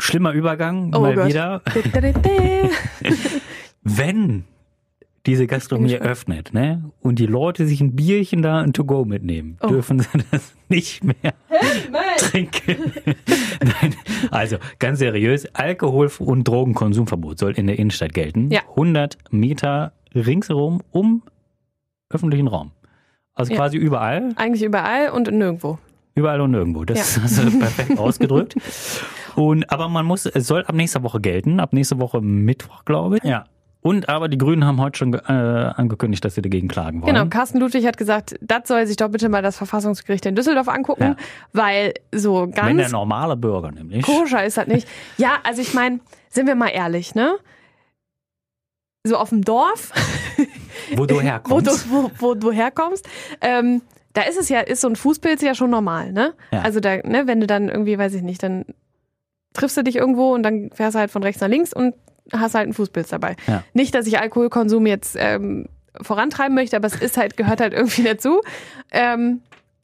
schlimmer 0.00 0.32
Übergang, 0.32 0.92
oh 0.94 1.00
mal 1.00 1.14
Gott. 1.14 1.28
wieder. 1.28 1.62
Wenn 3.82 4.44
diese 5.26 5.46
Gastronomie 5.46 5.96
öffnet, 5.96 6.52
ne? 6.52 6.90
Und 7.00 7.18
die 7.18 7.26
Leute 7.26 7.66
sich 7.66 7.80
ein 7.80 7.96
Bierchen 7.96 8.42
da 8.42 8.60
ein 8.60 8.72
To-Go 8.72 9.04
mitnehmen, 9.04 9.56
oh. 9.62 9.68
dürfen 9.68 10.00
sie 10.00 10.08
das 10.30 10.54
nicht 10.68 11.02
mehr 11.04 11.34
trinken. 12.18 12.76
Nein, 13.62 13.94
also 14.30 14.56
ganz 14.78 14.98
seriös, 14.98 15.46
Alkohol- 15.54 16.10
und 16.18 16.44
Drogenkonsumverbot 16.46 17.38
soll 17.38 17.52
in 17.52 17.66
der 17.66 17.78
Innenstadt 17.78 18.12
gelten. 18.12 18.50
Ja. 18.50 18.60
100 18.70 19.16
Meter 19.30 19.92
ringsherum 20.14 20.82
um 20.90 21.22
öffentlichen 22.10 22.48
Raum. 22.48 22.72
Also 23.34 23.52
ja. 23.52 23.58
quasi 23.58 23.78
überall. 23.78 24.32
Eigentlich 24.36 24.62
überall 24.62 25.10
und 25.10 25.30
nirgendwo. 25.32 25.78
Überall 26.14 26.40
und 26.40 26.52
nirgendwo. 26.52 26.84
Das 26.84 27.16
ja. 27.16 27.22
hast 27.22 27.42
du 27.42 27.58
perfekt 27.58 27.98
ausgedrückt. 27.98 28.54
Und, 29.34 29.70
aber 29.72 29.88
man 29.88 30.06
muss, 30.06 30.26
es 30.26 30.46
soll 30.46 30.64
ab 30.64 30.74
nächster 30.74 31.02
Woche 31.02 31.20
gelten, 31.20 31.58
ab 31.58 31.72
nächster 31.72 31.98
Woche 31.98 32.20
Mittwoch, 32.20 32.84
glaube 32.84 33.16
ich. 33.16 33.24
Ja. 33.24 33.46
Und 33.86 34.08
aber 34.08 34.28
die 34.28 34.38
Grünen 34.38 34.64
haben 34.64 34.80
heute 34.80 34.96
schon 34.96 35.12
äh, 35.12 35.20
angekündigt, 35.28 36.24
dass 36.24 36.34
sie 36.34 36.40
dagegen 36.40 36.68
klagen 36.68 37.02
wollen. 37.02 37.14
Genau, 37.14 37.26
Carsten 37.26 37.60
Ludwig 37.60 37.86
hat 37.86 37.98
gesagt, 37.98 38.34
das 38.40 38.66
soll 38.66 38.86
sich 38.86 38.96
doch 38.96 39.10
bitte 39.10 39.28
mal 39.28 39.42
das 39.42 39.58
Verfassungsgericht 39.58 40.24
in 40.24 40.34
Düsseldorf 40.34 40.68
angucken, 40.68 41.02
ja. 41.02 41.16
weil 41.52 41.92
so 42.10 42.46
ganz. 42.46 42.70
Wenn 42.70 42.78
der 42.78 42.88
normale 42.88 43.36
Bürger 43.36 43.70
nämlich. 43.72 44.02
Koscher 44.02 44.42
ist 44.42 44.56
das 44.56 44.68
nicht. 44.68 44.88
Ja, 45.18 45.36
also 45.42 45.60
ich 45.60 45.74
meine, 45.74 46.00
sind 46.30 46.46
wir 46.46 46.54
mal 46.54 46.68
ehrlich, 46.68 47.14
ne? 47.14 47.36
So 49.04 49.18
auf 49.18 49.28
dem 49.28 49.42
Dorf. 49.42 49.92
wo 50.96 51.04
du 51.04 51.20
herkommst. 51.20 51.90
wo, 51.90 52.08
du, 52.08 52.10
wo, 52.18 52.28
wo 52.28 52.34
du 52.34 52.52
herkommst. 52.52 53.06
Ähm, 53.42 53.82
da 54.14 54.22
ist 54.22 54.38
es 54.38 54.48
ja, 54.48 54.60
ist 54.60 54.80
so 54.80 54.88
ein 54.88 54.96
Fußpilz 54.96 55.42
ja 55.42 55.54
schon 55.54 55.68
normal, 55.68 56.10
ne? 56.10 56.32
Ja. 56.52 56.62
Also 56.62 56.80
da, 56.80 56.96
ne, 56.96 57.26
wenn 57.26 57.38
du 57.38 57.46
dann 57.46 57.68
irgendwie, 57.68 57.98
weiß 57.98 58.14
ich 58.14 58.22
nicht, 58.22 58.42
dann 58.42 58.64
triffst 59.52 59.76
du 59.76 59.84
dich 59.84 59.96
irgendwo 59.96 60.32
und 60.32 60.42
dann 60.42 60.70
fährst 60.72 60.94
du 60.94 61.00
halt 61.00 61.10
von 61.10 61.22
rechts 61.22 61.42
nach 61.42 61.48
links 61.48 61.74
und 61.74 61.94
hast 62.32 62.54
halt 62.54 62.64
einen 62.64 62.74
Fußpilz 62.74 63.08
dabei. 63.08 63.36
Ja. 63.46 63.62
Nicht, 63.72 63.94
dass 63.94 64.06
ich 64.06 64.18
Alkoholkonsum 64.18 64.86
jetzt 64.86 65.16
ähm, 65.18 65.68
vorantreiben 66.00 66.54
möchte, 66.54 66.76
aber 66.76 66.86
es 66.86 66.96
ist 66.96 67.16
halt, 67.16 67.36
gehört 67.36 67.60
halt 67.60 67.72
irgendwie 67.72 68.02
dazu. 68.04 68.40
Ähm, 68.90 69.42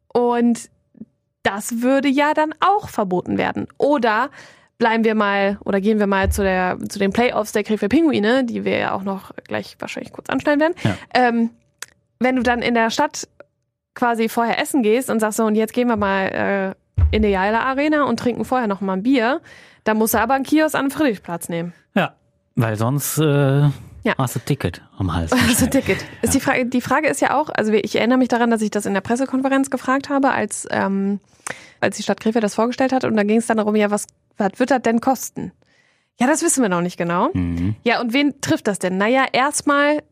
und 0.08 0.70
das 1.42 1.82
würde 1.82 2.08
ja 2.08 2.34
dann 2.34 2.54
auch 2.60 2.88
verboten 2.88 3.38
werden. 3.38 3.66
Oder 3.78 4.30
bleiben 4.78 5.04
wir 5.04 5.14
mal 5.14 5.58
oder 5.64 5.80
gehen 5.80 5.98
wir 5.98 6.06
mal 6.06 6.30
zu 6.32 6.42
der 6.42 6.78
zu 6.88 6.98
den 6.98 7.12
Playoffs 7.12 7.52
der 7.52 7.62
Krefeld 7.62 7.92
Pinguine, 7.92 8.44
die 8.44 8.64
wir 8.64 8.78
ja 8.78 8.92
auch 8.92 9.02
noch 9.02 9.32
gleich 9.44 9.76
wahrscheinlich 9.78 10.12
kurz 10.12 10.28
anschneiden 10.28 10.60
werden. 10.60 10.74
Ja. 10.82 10.96
Ähm, 11.14 11.50
wenn 12.18 12.36
du 12.36 12.42
dann 12.42 12.62
in 12.62 12.74
der 12.74 12.90
Stadt 12.90 13.28
quasi 13.94 14.28
vorher 14.28 14.58
essen 14.60 14.82
gehst 14.82 15.10
und 15.10 15.20
sagst 15.20 15.36
so 15.36 15.44
und 15.44 15.54
jetzt 15.54 15.72
gehen 15.72 15.88
wir 15.88 15.96
mal 15.96 16.74
äh, 17.12 17.14
in 17.14 17.22
die 17.22 17.28
Jaila 17.28 17.60
Arena 17.60 18.04
und 18.04 18.18
trinken 18.18 18.44
vorher 18.44 18.68
noch 18.68 18.80
mal 18.80 18.94
ein 18.94 19.02
Bier, 19.02 19.40
dann 19.84 19.96
musst 19.96 20.14
du 20.14 20.18
aber 20.18 20.34
einen 20.34 20.44
Kiosk 20.44 20.74
an 20.74 20.86
den 20.86 20.90
Friedrichsplatz 20.90 21.48
nehmen. 21.48 21.72
Ja, 21.94 22.14
weil 22.60 22.76
sonst 22.76 23.18
äh, 23.18 23.60
ja. 23.62 24.14
hast 24.18 24.36
du 24.36 24.40
Ticket 24.40 24.82
am 24.98 25.14
Hals. 25.14 25.32
Hast 25.32 25.62
du 25.62 25.70
Ticket. 25.70 25.98
Ist 26.22 26.34
die, 26.34 26.40
Frage, 26.40 26.66
die 26.66 26.80
Frage 26.80 27.08
ist 27.08 27.20
ja 27.20 27.36
auch, 27.38 27.48
also 27.50 27.72
ich 27.72 27.96
erinnere 27.96 28.18
mich 28.18 28.28
daran, 28.28 28.50
dass 28.50 28.62
ich 28.62 28.70
das 28.70 28.86
in 28.86 28.94
der 28.94 29.00
Pressekonferenz 29.00 29.70
gefragt 29.70 30.08
habe, 30.08 30.30
als, 30.30 30.66
ähm, 30.70 31.20
als 31.80 31.96
die 31.96 32.02
Stadt 32.02 32.20
Krefeld 32.20 32.44
das 32.44 32.54
vorgestellt 32.54 32.92
hat 32.92 33.04
und 33.04 33.16
da 33.16 33.22
ging 33.22 33.38
es 33.38 33.46
dann 33.46 33.56
darum, 33.56 33.76
ja, 33.76 33.90
was, 33.90 34.06
was 34.36 34.52
wird 34.56 34.70
das 34.70 34.82
denn 34.82 35.00
kosten? 35.00 35.52
Ja, 36.20 36.26
das 36.26 36.42
wissen 36.42 36.62
wir 36.62 36.68
noch 36.68 36.82
nicht 36.82 36.98
genau. 36.98 37.30
Mhm. 37.32 37.76
Ja, 37.82 38.00
und 38.00 38.12
wen 38.12 38.40
trifft 38.42 38.66
das 38.66 38.78
denn? 38.78 38.98
Naja, 38.98 39.24
erstmal 39.32 40.02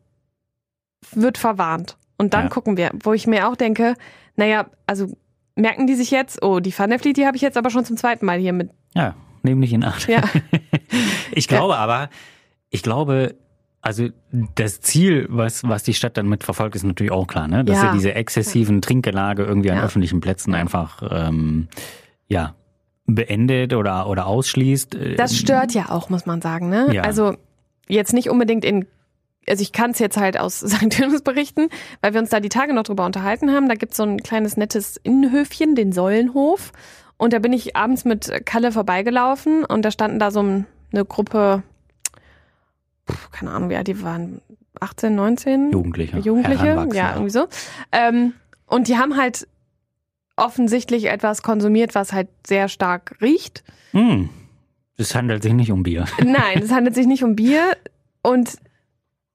wird 1.11 1.37
verwarnt. 1.37 1.97
Und 2.17 2.33
dann 2.33 2.45
Ja. 2.45 2.49
gucken 2.49 2.77
wir, 2.77 2.91
wo 3.03 3.13
ich 3.13 3.27
mir 3.27 3.47
auch 3.47 3.55
denke, 3.55 3.95
naja, 4.35 4.65
also 4.87 5.07
merken 5.55 5.85
die 5.87 5.95
sich 5.95 6.09
jetzt, 6.11 6.41
oh, 6.41 6.59
die 6.59 6.71
Vliet, 6.71 7.17
die 7.17 7.25
habe 7.25 7.37
ich 7.37 7.41
jetzt 7.41 7.57
aber 7.57 7.69
schon 7.69 7.85
zum 7.85 7.95
zweiten 7.95 8.25
Mal 8.25 8.39
hier 8.39 8.53
mit. 8.53 8.71
Ja, 8.95 9.15
nicht 9.43 9.73
in 9.73 9.83
Acht. 9.83 10.07
Ja, 10.07 10.21
Ich 11.31 11.47
glaube 11.47 11.77
aber, 11.77 12.09
ich 12.69 12.83
glaube, 12.83 13.35
also 13.81 14.07
das 14.55 14.81
Ziel, 14.81 15.25
was, 15.29 15.63
was 15.63 15.83
die 15.83 15.93
Stadt 15.93 16.17
damit 16.17 16.43
verfolgt, 16.43 16.75
ist 16.75 16.83
natürlich 16.83 17.11
auch 17.11 17.27
klar, 17.27 17.47
ne? 17.47 17.63
Dass 17.63 17.81
Ja. 17.81 17.91
sie 17.91 17.97
diese 17.97 18.13
exzessiven 18.13 18.81
Trinkgelage 18.81 19.43
irgendwie 19.43 19.71
an 19.71 19.77
Ja. 19.77 19.83
öffentlichen 19.83 20.19
Plätzen 20.19 20.53
einfach 20.53 21.01
ähm, 21.09 21.67
ja 22.27 22.55
beendet 23.05 23.73
oder 23.73 24.07
oder 24.07 24.27
ausschließt. 24.27 24.95
Äh, 24.95 25.15
das 25.15 25.35
stört 25.37 25.73
ja 25.73 25.89
auch, 25.89 26.09
muss 26.09 26.25
man 26.25 26.41
sagen, 26.41 26.69
ne? 26.69 26.93
Ja. 26.93 27.03
Also 27.03 27.35
jetzt 27.87 28.13
nicht 28.13 28.29
unbedingt 28.29 28.63
in, 28.65 28.85
also 29.47 29.61
ich 29.61 29.71
kann 29.71 29.91
es 29.91 29.99
jetzt 29.99 30.17
halt 30.17 30.37
aus 30.39 30.59
St. 30.67 30.93
Johannes 30.99 31.21
berichten, 31.23 31.69
weil 32.01 32.13
wir 32.13 32.19
uns 32.19 32.29
da 32.29 32.39
die 32.41 32.49
Tage 32.49 32.73
noch 32.73 32.83
drüber 32.83 33.05
unterhalten 33.05 33.49
haben. 33.51 33.67
Da 33.69 33.75
gibt's 33.75 33.97
so 33.97 34.03
ein 34.03 34.17
kleines 34.21 34.57
nettes 34.57 34.97
Innenhöfchen, 34.97 35.75
den 35.75 35.91
Säulenhof. 35.93 36.71
Und 37.17 37.33
da 37.33 37.39
bin 37.39 37.51
ich 37.53 37.75
abends 37.75 38.05
mit 38.05 38.31
Kalle 38.45 38.71
vorbeigelaufen 38.71 39.63
und 39.65 39.83
da 39.83 39.91
standen 39.91 40.19
da 40.19 40.31
so 40.31 40.41
ein- 40.43 40.65
eine 40.93 41.05
Gruppe, 41.05 41.63
keine 43.31 43.51
Ahnung, 43.51 43.69
wie 43.69 43.75
alt 43.75 43.87
die 43.87 44.01
waren, 44.03 44.41
18, 44.79 45.13
19? 45.15 45.71
Jugendliche. 45.71 46.17
Jugendliche, 46.19 46.65
ja, 46.93 47.13
irgendwie 47.13 47.29
so. 47.31 47.47
Ähm, 47.91 48.33
und 48.65 48.87
die 48.87 48.97
haben 48.97 49.17
halt 49.17 49.47
offensichtlich 50.35 51.05
etwas 51.05 51.41
konsumiert, 51.41 51.95
was 51.95 52.13
halt 52.13 52.29
sehr 52.47 52.69
stark 52.69 53.15
riecht. 53.21 53.63
Hm. 53.91 54.29
Es 54.97 55.15
handelt 55.15 55.43
sich 55.43 55.53
nicht 55.53 55.71
um 55.71 55.83
Bier. 55.83 56.05
Nein, 56.23 56.61
es 56.63 56.71
handelt 56.71 56.95
sich 56.95 57.07
nicht 57.07 57.23
um 57.23 57.35
Bier. 57.35 57.75
Und 58.21 58.55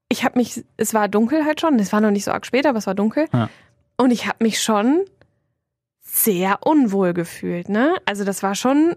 ich 0.09 0.23
habe 0.23 0.37
mich, 0.39 0.63
es 0.77 0.93
war 0.93 1.07
dunkel 1.07 1.45
halt 1.45 1.61
schon, 1.61 1.77
es 1.79 1.91
war 1.91 2.01
noch 2.01 2.11
nicht 2.11 2.23
so 2.23 2.31
arg 2.31 2.45
spät, 2.45 2.65
aber 2.65 2.77
es 2.77 2.87
war 2.87 2.95
dunkel. 2.95 3.27
Ja. 3.33 3.49
Und 3.97 4.11
ich 4.11 4.27
habe 4.27 4.43
mich 4.43 4.61
schon 4.61 5.01
sehr 6.01 6.59
unwohl 6.65 7.13
gefühlt, 7.13 7.69
ne? 7.69 7.95
Also 8.05 8.23
das 8.23 8.41
war 8.43 8.55
schon 8.55 8.95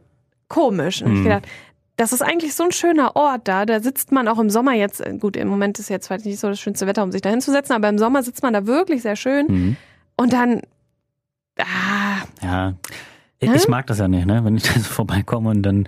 komisch. 0.49 1.02
Und 1.02 1.12
ich 1.12 1.18
Mhm. 1.20 1.25
gedacht, 1.25 1.47
das 1.99 2.12
ist 2.12 2.23
eigentlich 2.23 2.55
so 2.55 2.62
ein 2.62 2.71
schöner 2.71 3.17
Ort 3.17 3.49
da. 3.49 3.67
Da 3.67 3.81
sitzt 3.81 4.12
man 4.12 4.28
auch 4.28 4.38
im 4.38 4.50
Sommer 4.50 4.73
jetzt, 4.73 5.02
gut, 5.19 5.37
im 5.37 5.49
Moment 5.49 5.81
ist 5.81 5.90
jetzt 5.90 6.07
vielleicht 6.07 6.26
nicht 6.26 6.38
so 6.38 6.49
das 6.49 6.61
schönste 6.61 6.87
Wetter, 6.87 7.02
um 7.02 7.11
sich 7.11 7.23
da 7.23 7.28
hinzusetzen, 7.28 7.75
aber 7.75 7.88
im 7.88 7.99
Sommer 7.99 8.23
sitzt 8.23 8.43
man 8.45 8.55
da 8.55 8.67
wirklich 8.67 9.02
sehr 9.02 9.17
schön. 9.17 9.47
Mhm. 9.49 9.76
Und 10.17 10.33
dann, 10.33 10.62
ah, 11.59 12.23
Ja. 12.40 12.75
Ich, 13.40 13.49
ich 13.52 13.68
mag 13.68 13.87
das 13.87 13.99
ja 14.00 14.09
nicht, 14.09 14.26
ne? 14.26 14.45
Wenn 14.45 14.57
ich 14.57 14.64
da 14.73 14.73
so 14.73 14.80
vorbeikomme 14.80 15.50
und 15.50 15.62
dann 15.62 15.87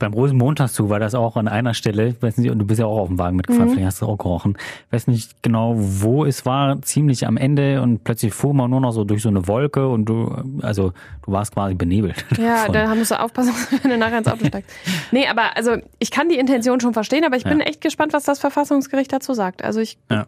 beim 0.00 0.12
Rosenmontagszug 0.12 0.88
war 0.88 0.98
das 0.98 1.14
auch 1.14 1.36
an 1.36 1.46
einer 1.46 1.72
Stelle, 1.72 2.16
weiß 2.20 2.38
nicht, 2.38 2.50
und 2.50 2.58
du 2.58 2.64
bist 2.66 2.80
ja 2.80 2.86
auch 2.86 2.98
auf 2.98 3.06
dem 3.08 3.18
Wagen 3.18 3.36
mitgefahren, 3.36 3.68
Mhm. 3.68 3.72
vielleicht 3.74 3.86
hast 3.86 4.02
du 4.02 4.06
auch 4.06 4.18
gerochen. 4.18 4.56
Ich 4.88 4.92
weiß 4.94 5.06
nicht 5.06 5.40
genau, 5.42 5.74
wo 5.76 6.24
es 6.24 6.44
war, 6.46 6.82
ziemlich 6.82 7.26
am 7.28 7.36
Ende 7.36 7.80
und 7.80 8.02
plötzlich 8.02 8.34
fuhr 8.34 8.54
man 8.54 8.70
nur 8.70 8.80
noch 8.80 8.90
so 8.90 9.04
durch 9.04 9.22
so 9.22 9.28
eine 9.28 9.46
Wolke 9.46 9.86
und 9.88 10.06
du, 10.06 10.34
also 10.62 10.92
du 11.24 11.30
warst 11.32 11.54
quasi 11.54 11.74
benebelt. 11.74 12.24
Ja, 12.38 12.66
davon. 12.66 12.72
da 12.74 12.94
musst 12.96 13.10
du 13.12 13.20
aufpassen, 13.20 13.52
wenn 13.82 13.90
du 13.92 13.96
nachher 13.98 14.18
ins 14.18 14.26
Auto 14.26 14.44
steigst. 14.46 14.70
Nee, 15.12 15.28
aber 15.28 15.56
also 15.56 15.76
ich 16.00 16.10
kann 16.10 16.28
die 16.28 16.38
Intention 16.38 16.80
schon 16.80 16.92
verstehen, 16.92 17.24
aber 17.24 17.36
ich 17.36 17.44
bin 17.44 17.60
Ja. 17.60 17.66
echt 17.66 17.80
gespannt, 17.80 18.12
was 18.12 18.24
das 18.24 18.40
Verfassungsgericht 18.40 19.12
dazu 19.12 19.32
sagt. 19.32 19.62
Also 19.62 19.78
ich, 19.78 19.96
Ja. 20.10 20.26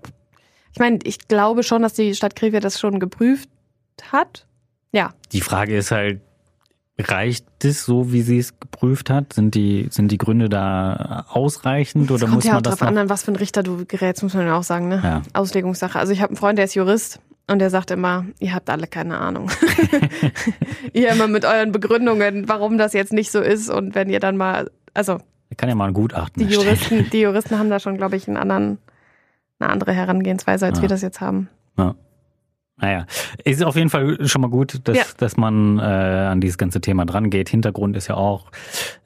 ich 0.73 0.79
meine, 0.79 1.01
ich 1.03 1.27
glaube 1.27 1.65
schon, 1.65 1.83
dass 1.83 1.95
die 1.95 2.15
Stadt 2.15 2.37
Krefeld 2.37 2.63
das 2.63 2.79
schon 2.79 3.01
geprüft 3.01 3.49
hat. 4.13 4.47
Ja, 4.93 5.11
Die 5.33 5.41
Frage 5.41 5.77
ist 5.77 5.91
halt, 5.91 6.21
reicht 7.11 7.45
es 7.65 7.85
so, 7.85 8.13
wie 8.13 8.23
sie 8.23 8.39
es 8.39 8.59
geprüft 8.59 9.11
hat? 9.11 9.33
Sind 9.33 9.55
die, 9.55 9.89
sind 9.91 10.11
die 10.13 10.19
Gründe 10.19 10.49
da 10.49 11.27
ausreichend 11.29 12.11
oder 12.11 12.23
kommt 12.23 12.35
muss 12.35 12.45
ja 12.45 12.53
auch 12.53 12.55
man 12.57 12.63
das 12.65 12.77
drauf 12.77 12.89
an, 12.89 13.09
was 13.09 13.23
für 13.25 13.33
ein 13.33 13.37
Richter 13.37 13.63
du 13.63 13.85
gerätst, 13.87 14.23
muss 14.23 14.35
man 14.35 14.47
ja 14.47 14.57
auch 14.57 14.63
sagen, 14.63 14.89
ne? 14.89 15.01
Ja. 15.03 15.23
Auslegungssache. 15.33 15.99
Also 15.99 16.13
ich 16.13 16.21
habe 16.21 16.31
einen 16.31 16.37
Freund, 16.37 16.59
der 16.59 16.65
ist 16.67 16.75
Jurist 16.75 17.21
und 17.49 17.59
der 17.59 17.71
sagt 17.71 17.91
immer, 17.91 18.25
ihr 18.39 18.55
habt 18.55 18.71
alle 18.71 18.87
keine 18.87 19.19
Ahnung. 19.19 19.51
ihr 20.93 21.11
immer 21.11 21.29
mit 21.29 21.45
euren 21.45 21.73
Begründungen, 21.73 22.49
warum 22.49 22.79
das 22.79 22.93
jetzt 22.93 23.13
nicht 23.13 23.31
so 23.31 23.41
ist 23.41 23.69
und 23.71 23.95
wenn 23.95 24.09
ihr 24.09 24.21
dann 24.21 24.37
mal, 24.37 24.71
also 24.95 25.19
Ich 25.51 25.57
kann 25.57 25.69
ja 25.69 25.75
mal 25.75 25.89
ein 25.89 25.95
Gutachten 25.95 26.47
die. 26.47 26.55
Juristen, 26.55 27.09
die 27.11 27.21
Juristen 27.21 27.59
haben 27.59 27.71
da 27.71 27.81
schon, 27.81 27.97
glaube 27.97 28.17
ich, 28.17 28.29
einen 28.29 28.37
anderen, 28.37 28.79
eine 29.59 29.71
andere 29.71 29.93
Herangehensweise, 29.93 30.67
als 30.67 30.79
Ja. 30.79 30.83
wir 30.83 30.89
das 30.89 31.03
jetzt 31.03 31.21
haben. 31.21 31.49
Naja, 32.79 33.07
ist 33.45 33.63
auf 33.63 33.77
jeden 33.77 33.91
Fall 33.91 34.27
schon 34.27 34.41
mal 34.41 34.49
gut, 34.51 34.81
dass, 34.85 34.97
Ja. 34.97 35.05
dass 35.19 35.37
man 35.37 35.79
äh, 35.79 35.83
an 35.83 36.41
dieses 36.41 36.59
ganze 36.59 36.81
Thema 36.81 37.05
dran 37.05 37.31
geht. 37.31 37.49
Hintergrund 37.49 37.97
ist 37.97 38.09
ja 38.09 38.17
auch, 38.17 38.51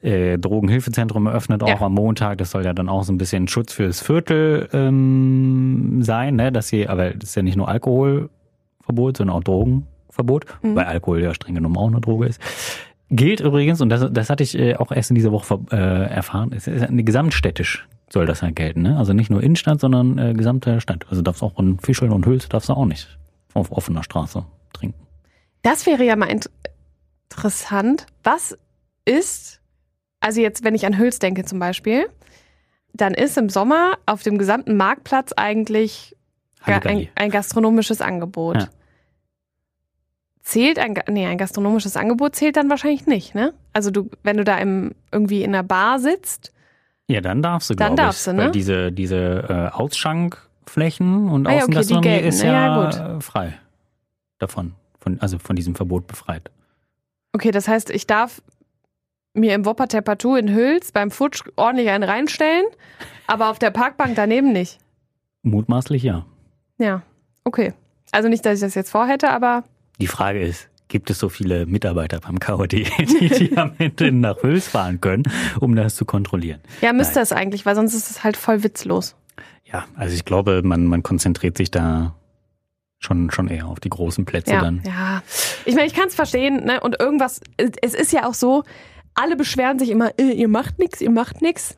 äh, 0.01 0.37
Drogenhilfezentrum 0.39 1.27
eröffnet 1.27 1.61
auch 1.61 1.67
Ja. 1.67 1.81
am 1.81 1.93
Montag. 1.93 2.37
Das 2.39 2.51
soll 2.51 2.65
ja 2.65 2.73
dann 2.73 2.89
auch 2.89 3.03
so 3.03 3.13
ein 3.13 3.17
bisschen 3.17 3.47
Schutz 3.47 3.73
fürs 3.73 4.01
Viertel 4.01 4.67
ähm, 4.73 5.99
sein, 6.01 6.37
ne? 6.37 6.51
Dass 6.51 6.69
sie, 6.69 6.87
aber 6.87 7.11
das 7.11 7.29
ist 7.29 7.35
ja 7.35 7.43
nicht 7.43 7.57
nur 7.57 7.67
Alkoholverbot, 7.67 9.17
sondern 9.17 9.35
auch 9.35 9.43
Drogenverbot, 9.43 10.45
Mhm. 10.63 10.75
weil 10.75 10.85
Alkohol 10.85 11.21
ja 11.21 11.33
streng 11.35 11.55
genommen 11.55 11.77
auch 11.77 11.87
eine 11.87 12.01
Droge 12.01 12.25
ist. 12.27 12.41
Gilt 13.09 13.41
übrigens, 13.41 13.79
und 13.81 13.89
das, 13.89 14.07
das 14.11 14.29
hatte 14.29 14.43
ich 14.43 14.57
äh, 14.57 14.75
auch 14.75 14.91
erst 14.91 15.11
in 15.11 15.15
dieser 15.15 15.31
Woche 15.31 15.59
äh, 15.71 15.75
erfahren, 16.09 16.51
es 16.55 16.67
ist 16.67 16.83
eine 16.83 17.03
gesamtstädtisch 17.03 17.87
soll 18.09 18.25
das 18.25 18.39
ja 18.39 18.49
gelten, 18.51 18.83
ne? 18.83 18.97
Also 18.97 19.11
nicht 19.11 19.29
nur 19.29 19.43
Innenstadt, 19.43 19.81
sondern 19.81 20.17
äh, 20.17 20.33
gesamte 20.33 20.79
Stadt. 20.79 21.05
Also 21.09 21.21
darfst 21.21 21.43
auch 21.43 21.59
in 21.59 21.77
Fischeln 21.79 22.13
und 22.13 22.25
Hüls 22.25 22.47
darfst 22.47 22.69
du 22.69 22.73
auch 22.73 22.85
nicht 22.85 23.17
auf 23.57 23.71
offener 23.71 24.03
Straße 24.03 24.45
trinken. 24.73 25.05
Das 25.63 25.85
wäre 25.85 26.03
ja 26.03 26.15
mal 26.15 26.27
int 26.29 26.49
interessant. 27.29 28.05
Was 28.23 28.57
ist, 29.05 29.59
also 30.21 30.41
jetzt, 30.41 30.63
wenn 30.63 30.75
ich 30.75 30.85
an 30.85 30.97
Hüls 30.97 31.19
denke 31.19 31.43
zum 31.45 31.59
Beispiel, 31.59 32.07
dann 32.93 33.13
ist 33.13 33.37
im 33.37 33.49
Sommer 33.49 33.97
auf 34.05 34.23
dem 34.23 34.37
gesamten 34.37 34.77
Marktplatz 34.77 35.33
eigentlich 35.35 36.15
ein, 36.63 37.09
ein 37.15 37.29
gastronomisches 37.29 38.01
Angebot. 38.01 38.55
Ja. 38.57 38.69
Zählt 40.41 40.79
ein, 40.79 40.97
nee, 41.09 41.25
ein 41.27 41.37
gastronomisches 41.37 41.97
Angebot 41.97 42.35
zählt 42.35 42.55
dann 42.55 42.69
wahrscheinlich 42.69 43.05
nicht, 43.05 43.35
ne? 43.35 43.53
Also 43.73 43.91
du, 43.91 44.09
wenn 44.23 44.37
du 44.37 44.45
da 44.45 44.57
im, 44.57 44.95
irgendwie 45.11 45.43
in 45.43 45.53
einer 45.53 45.63
Bar 45.63 45.99
sitzt, 45.99 46.53
Ja, 47.09 47.19
dann 47.19 47.41
darfst 47.43 47.69
du, 47.69 47.75
Dann 47.75 47.97
darfst 47.97 48.21
ich. 48.27 48.31
du, 48.31 48.37
ne? 48.37 48.43
Weil 48.45 48.51
diese, 48.51 48.91
diese 48.93 49.17
äh, 49.49 49.75
Ausschankflächen 50.67 51.29
und 51.29 51.47
Ah 51.47 51.51
ja, 51.51 51.55
okay, 51.57 51.63
Außengastronomie 51.63 52.07
gelten. 52.07 52.27
ist 52.27 52.41
Ja, 52.43 52.51
ja, 52.51 52.89
ja, 52.89 53.19
frei 53.19 53.57
davon. 54.39 54.73
Von, 54.99 55.19
also 55.21 55.39
von 55.39 55.55
diesem 55.55 55.75
Verbot 55.75 56.07
befreit. 56.07 56.51
okay, 57.33 57.51
das 57.51 57.67
heißt, 57.67 57.89
ich 57.91 58.07
darf 58.07 58.41
mir 59.33 59.53
im 59.53 59.65
Wopperter 59.65 60.01
Partout 60.01 60.35
in 60.35 60.53
Hüls 60.53 60.91
beim 60.91 61.11
Futsch 61.11 61.43
ordentlich 61.55 61.89
einen 61.89 62.03
reinstellen, 62.03 62.65
aber 63.27 63.49
auf 63.49 63.59
der 63.59 63.69
Parkbank 63.71 64.15
daneben 64.15 64.51
nicht. 64.51 64.79
Mutmaßlich 65.43 66.03
ja. 66.03 66.25
Ja, 66.79 67.03
okay. 67.43 67.73
Also 68.11 68.27
nicht, 68.29 68.45
dass 68.45 68.55
ich 68.55 68.61
das 68.61 68.75
jetzt 68.75 68.89
vorhätte, 68.89 69.29
aber 69.29 69.63
Die 69.99 70.07
Frage 70.07 70.41
ist, 70.41 70.69
gibt 70.87 71.09
es 71.11 71.19
so 71.19 71.29
viele 71.29 71.65
Mitarbeiter 71.67 72.19
beim 72.19 72.39
KOD, 72.39 72.71
die, 72.71 72.85
die 73.29 73.57
am 73.57 73.73
Ende 73.77 74.11
nach 74.11 74.41
Hüls 74.41 74.67
fahren 74.67 74.99
können, 74.99 75.23
um 75.59 75.75
das 75.75 75.95
zu 75.95 76.05
kontrollieren? 76.05 76.61
ja, 76.81 76.91
müsste 76.93 77.15
Nein. 77.15 77.23
es 77.23 77.31
eigentlich, 77.31 77.65
weil 77.65 77.75
sonst 77.75 77.93
ist 77.93 78.09
es 78.09 78.23
halt 78.23 78.35
voll 78.37 78.63
witzlos. 78.63 79.15
Ja, 79.71 79.85
also 79.95 80.13
ich 80.15 80.25
glaube, 80.25 80.61
man, 80.63 80.85
man 80.85 81.03
konzentriert 81.03 81.57
sich 81.57 81.71
da 81.71 82.15
schon, 82.99 83.29
schon 83.31 83.47
eher 83.47 83.67
auf 83.67 83.79
die 83.79 83.89
großen 83.89 84.25
Plätze 84.25 84.53
Ja, 84.53 84.61
dann. 84.61 84.81
ja. 84.85 85.21
Ich 85.65 85.75
meine, 85.75 85.87
ich 85.87 85.93
kann 85.93 86.07
es 86.07 86.15
verstehen, 86.15 86.63
ne? 86.65 86.79
Und 86.79 86.99
irgendwas, 86.99 87.41
es 87.57 87.93
ist 87.93 88.11
ja 88.13 88.27
auch 88.27 88.33
so, 88.33 88.63
alle 89.13 89.35
beschweren 89.35 89.77
sich 89.79 89.89
immer, 89.89 90.11
äh, 90.19 90.31
ihr 90.31 90.47
macht 90.47 90.79
nichts, 90.79 91.01
ihr 91.01 91.09
macht 91.11 91.41
nichts. 91.41 91.75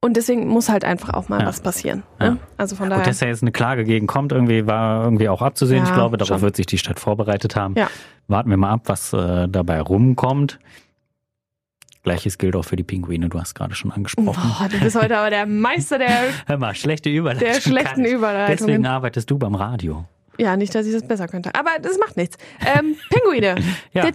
Und 0.00 0.18
deswegen 0.18 0.46
muss 0.48 0.68
halt 0.68 0.84
einfach 0.84 1.14
auch 1.14 1.30
mal 1.30 1.40
Ja. 1.40 1.46
was 1.46 1.60
passieren. 1.62 2.02
Ja. 2.20 2.32
Ne? 2.32 2.38
Also 2.58 2.76
von 2.76 2.86
Gut, 2.88 2.92
daher. 2.92 3.04
dass 3.06 3.20
da 3.20 3.26
jetzt 3.26 3.42
eine 3.42 3.52
Klage 3.52 3.84
gegen 3.84 4.06
kommt, 4.06 4.32
irgendwie 4.32 4.66
war 4.66 5.02
irgendwie 5.04 5.30
auch 5.30 5.40
abzusehen. 5.40 5.84
Ja, 5.84 5.88
ich 5.88 5.94
glaube, 5.94 6.18
darauf 6.18 6.28
schon. 6.28 6.42
wird 6.42 6.56
sich 6.56 6.66
die 6.66 6.76
Stadt 6.76 7.00
vorbereitet 7.00 7.56
haben. 7.56 7.74
Ja. 7.76 7.88
Warten 8.28 8.50
wir 8.50 8.58
mal 8.58 8.70
ab, 8.70 8.82
was 8.86 9.14
äh, 9.14 9.48
dabei 9.48 9.80
rumkommt. 9.80 10.58
Gleiches 12.04 12.38
gilt 12.38 12.54
auch 12.54 12.64
für 12.64 12.76
die 12.76 12.82
Pinguine, 12.84 13.28
du 13.28 13.40
hast 13.40 13.54
gerade 13.54 13.74
schon 13.74 13.90
angesprochen. 13.90 14.26
Boah, 14.58 14.68
du 14.70 14.78
bist 14.78 14.94
heute 14.94 15.16
aber 15.18 15.30
der 15.30 15.46
Meister 15.46 15.98
der, 15.98 16.28
Hör 16.46 16.58
mal, 16.58 16.74
schlechte 16.74 17.08
Überleitung. 17.10 17.48
der 17.52 17.60
schlechten. 17.60 18.04
Überleitungen. 18.04 18.56
Deswegen 18.58 18.86
arbeitest 18.86 19.30
du 19.30 19.38
beim 19.38 19.54
Radio. 19.54 20.04
Ja, 20.38 20.56
nicht, 20.56 20.74
dass 20.74 20.84
ich 20.86 20.92
das 20.92 21.06
besser 21.06 21.28
könnte. 21.28 21.54
Aber 21.54 21.70
das 21.80 21.96
macht 21.98 22.16
nichts. 22.16 22.36
Ähm, 22.60 22.96
Pinguine. 23.08 23.54
Ja. 23.92 24.10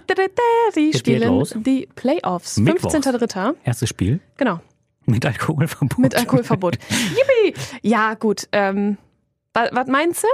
Die 0.76 0.92
spielen 0.92 1.44
die 1.64 1.88
Playoffs. 1.94 2.58
Mittwochs. 2.58 2.94
15.3. 2.94 3.54
Erstes 3.64 3.88
Spiel 3.88 4.20
Genau. 4.36 4.60
mit 5.06 5.24
Alkoholverbot. 5.24 5.98
Mit 5.98 6.14
Alkoholverbot. 6.14 6.78
Yippie! 7.48 7.58
Ja, 7.82 8.14
gut. 8.14 8.46
Ähm, 8.52 8.98
was 9.54 9.86
meinst 9.88 10.22
du? 10.22 10.28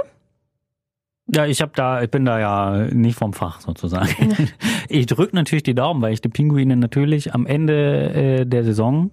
Ja, 1.33 1.45
ich 1.45 1.61
habe 1.61 1.73
da, 1.75 2.01
ich 2.01 2.09
bin 2.09 2.23
da 2.23 2.39
ja 2.39 2.87
nicht 2.93 3.17
vom 3.17 3.33
Fach 3.33 3.61
sozusagen. 3.61 4.49
Ich 4.89 5.05
drücke 5.05 5.35
natürlich 5.35 5.63
die 5.63 5.75
Daumen, 5.75 6.01
weil 6.01 6.13
ich 6.13 6.21
die 6.21 6.29
Pinguine 6.29 6.77
natürlich 6.77 7.33
am 7.33 7.45
Ende 7.45 8.13
äh, 8.13 8.45
der 8.45 8.63
Saison, 8.63 9.11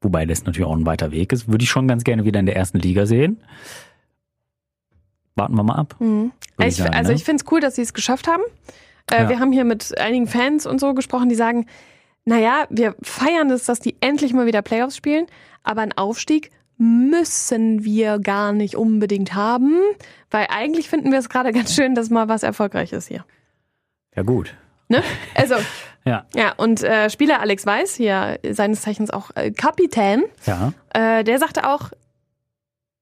wobei 0.00 0.26
das 0.26 0.44
natürlich 0.44 0.66
auch 0.66 0.74
ein 0.74 0.84
weiter 0.84 1.12
Weg 1.12 1.32
ist, 1.32 1.46
würde 1.46 1.62
ich 1.62 1.70
schon 1.70 1.86
ganz 1.86 2.02
gerne 2.02 2.24
wieder 2.24 2.40
in 2.40 2.46
der 2.46 2.56
ersten 2.56 2.80
Liga 2.80 3.06
sehen. 3.06 3.40
Warten 5.36 5.54
wir 5.54 5.62
mal 5.62 5.76
ab. 5.76 5.94
Mhm. 6.00 6.32
würd 6.56 6.68
Ich, 6.68 6.76
sagen, 6.76 6.92
also 6.92 7.10
ne? 7.12 7.16
ich 7.16 7.22
finde 7.22 7.44
es 7.44 7.52
cool, 7.52 7.60
dass 7.60 7.76
sie 7.76 7.82
es 7.82 7.94
geschafft 7.94 8.26
haben. 8.26 8.42
Äh, 9.08 9.22
Ja. 9.22 9.28
Wir 9.28 9.38
haben 9.38 9.52
hier 9.52 9.64
mit 9.64 9.96
einigen 9.96 10.26
Fans 10.26 10.66
und 10.66 10.80
so 10.80 10.92
gesprochen, 10.92 11.28
die 11.28 11.36
sagen, 11.36 11.66
naja, 12.24 12.66
wir 12.68 12.96
feiern 13.02 13.48
es, 13.50 13.64
dass 13.64 13.78
die 13.78 13.96
endlich 14.00 14.32
mal 14.34 14.46
wieder 14.46 14.62
Playoffs 14.62 14.96
spielen, 14.96 15.26
aber 15.62 15.82
einen 15.82 15.92
Aufstieg 15.92 16.50
müssen 16.80 17.84
wir 17.84 18.18
gar 18.18 18.52
nicht 18.52 18.74
unbedingt 18.74 19.34
haben, 19.34 19.74
weil 20.30 20.46
eigentlich 20.48 20.88
finden 20.88 21.12
wir 21.12 21.18
es 21.18 21.28
gerade 21.28 21.52
ganz 21.52 21.74
schön, 21.74 21.94
dass 21.94 22.08
mal 22.10 22.28
was 22.28 22.42
erfolgreich 22.42 22.92
ist 22.92 23.08
hier. 23.08 23.24
Ja, 24.16 24.22
gut. 24.22 24.54
Ne? 24.88 25.02
Also, 25.34 25.54
Ja. 26.06 26.24
ja, 26.34 26.54
und 26.56 26.82
äh, 26.82 27.10
Spieler 27.10 27.40
Alex 27.40 27.66
Weiß, 27.66 27.94
hier 27.94 28.38
seines 28.50 28.80
Zeichens 28.80 29.10
auch 29.10 29.30
äh, 29.34 29.50
Kapitän, 29.50 30.22
Ja. 30.46 30.72
äh, 30.94 31.22
der 31.24 31.38
sagte 31.38 31.68
auch, 31.68 31.90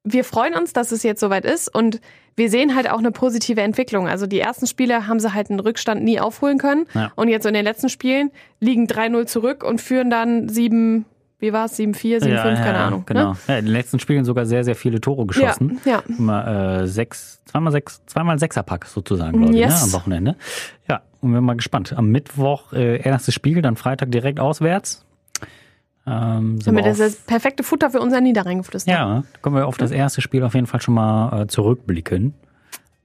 wir 0.02 0.24
freuen 0.24 0.54
uns, 0.54 0.72
dass 0.72 0.90
es 0.90 1.04
jetzt 1.04 1.20
soweit 1.20 1.44
ist 1.44 1.72
und 1.72 2.00
wir 2.34 2.50
sehen 2.50 2.74
halt 2.74 2.90
auch 2.90 2.98
eine 2.98 3.12
positive 3.12 3.60
Entwicklung. 3.60 4.08
Also 4.08 4.26
die 4.26 4.40
ersten 4.40 4.66
Spiele 4.66 5.06
haben 5.06 5.20
sie 5.20 5.32
halt 5.32 5.48
einen 5.50 5.60
Rückstand 5.60 6.02
nie 6.02 6.18
aufholen 6.18 6.58
können 6.58 6.86
Ja. 6.94 7.12
und 7.14 7.28
jetzt 7.28 7.46
in 7.46 7.54
den 7.54 7.64
letzten 7.64 7.88
Spielen 7.88 8.32
liegen 8.58 8.86
3-0 8.88 9.26
zurück 9.26 9.62
und 9.62 9.80
führen 9.80 10.10
dann 10.10 10.48
7, 10.48 11.04
wie 11.40 11.52
war 11.52 11.66
es, 11.66 11.78
7-4, 11.78 12.18
7-5, 12.22 12.26
ja, 12.28 12.42
keine 12.42 12.78
ja, 12.78 12.86
Ahnung. 12.86 13.04
Genau. 13.06 13.32
Ne? 13.32 13.36
Ja, 13.46 13.58
in 13.58 13.66
den 13.66 13.72
letzten 13.72 13.98
Spielen 14.00 14.24
sogar 14.24 14.44
sehr, 14.46 14.64
sehr 14.64 14.74
viele 14.74 15.00
Tore 15.00 15.20
Ja, 15.20 15.26
geschossen. 15.26 15.80
ja. 15.84 16.02
Mal, 16.18 16.82
äh, 16.82 16.86
sechs, 16.86 17.40
zweimal 17.44 17.72
sechs, 17.72 18.02
zweimal 18.06 18.38
Sechserpack 18.38 18.86
sozusagen, 18.86 19.38
glaube 19.38 19.52
ich, 19.54 19.58
Yes. 19.60 19.80
ne, 19.80 19.82
am 19.84 19.92
Wochenende. 19.92 20.36
Ja, 20.88 21.02
und 21.20 21.30
wir 21.30 21.36
sind 21.38 21.44
mal 21.44 21.56
gespannt. 21.56 21.92
Am 21.96 22.08
Mittwoch 22.10 22.72
äh, 22.72 23.00
erstes 23.02 23.34
Spiel, 23.34 23.62
dann 23.62 23.76
Freitag 23.76 24.10
direkt 24.10 24.40
auswärts. 24.40 25.04
Ähm, 26.06 26.58
Damit 26.64 26.84
wir 26.86 26.92
ist 26.92 27.00
das 27.00 27.16
perfekte 27.16 27.62
Futter 27.62 27.90
für 27.90 28.00
unser 28.00 28.20
Niederrheingeflüster. 28.20 28.90
ja, 28.90 29.22
da 29.32 29.38
können 29.42 29.56
wir 29.56 29.66
auf 29.66 29.76
das 29.76 29.90
erste 29.90 30.22
Spiel 30.22 30.42
auf 30.42 30.54
jeden 30.54 30.66
Fall 30.66 30.80
schon 30.80 30.94
mal 30.94 31.42
äh, 31.42 31.46
zurückblicken. 31.46 32.32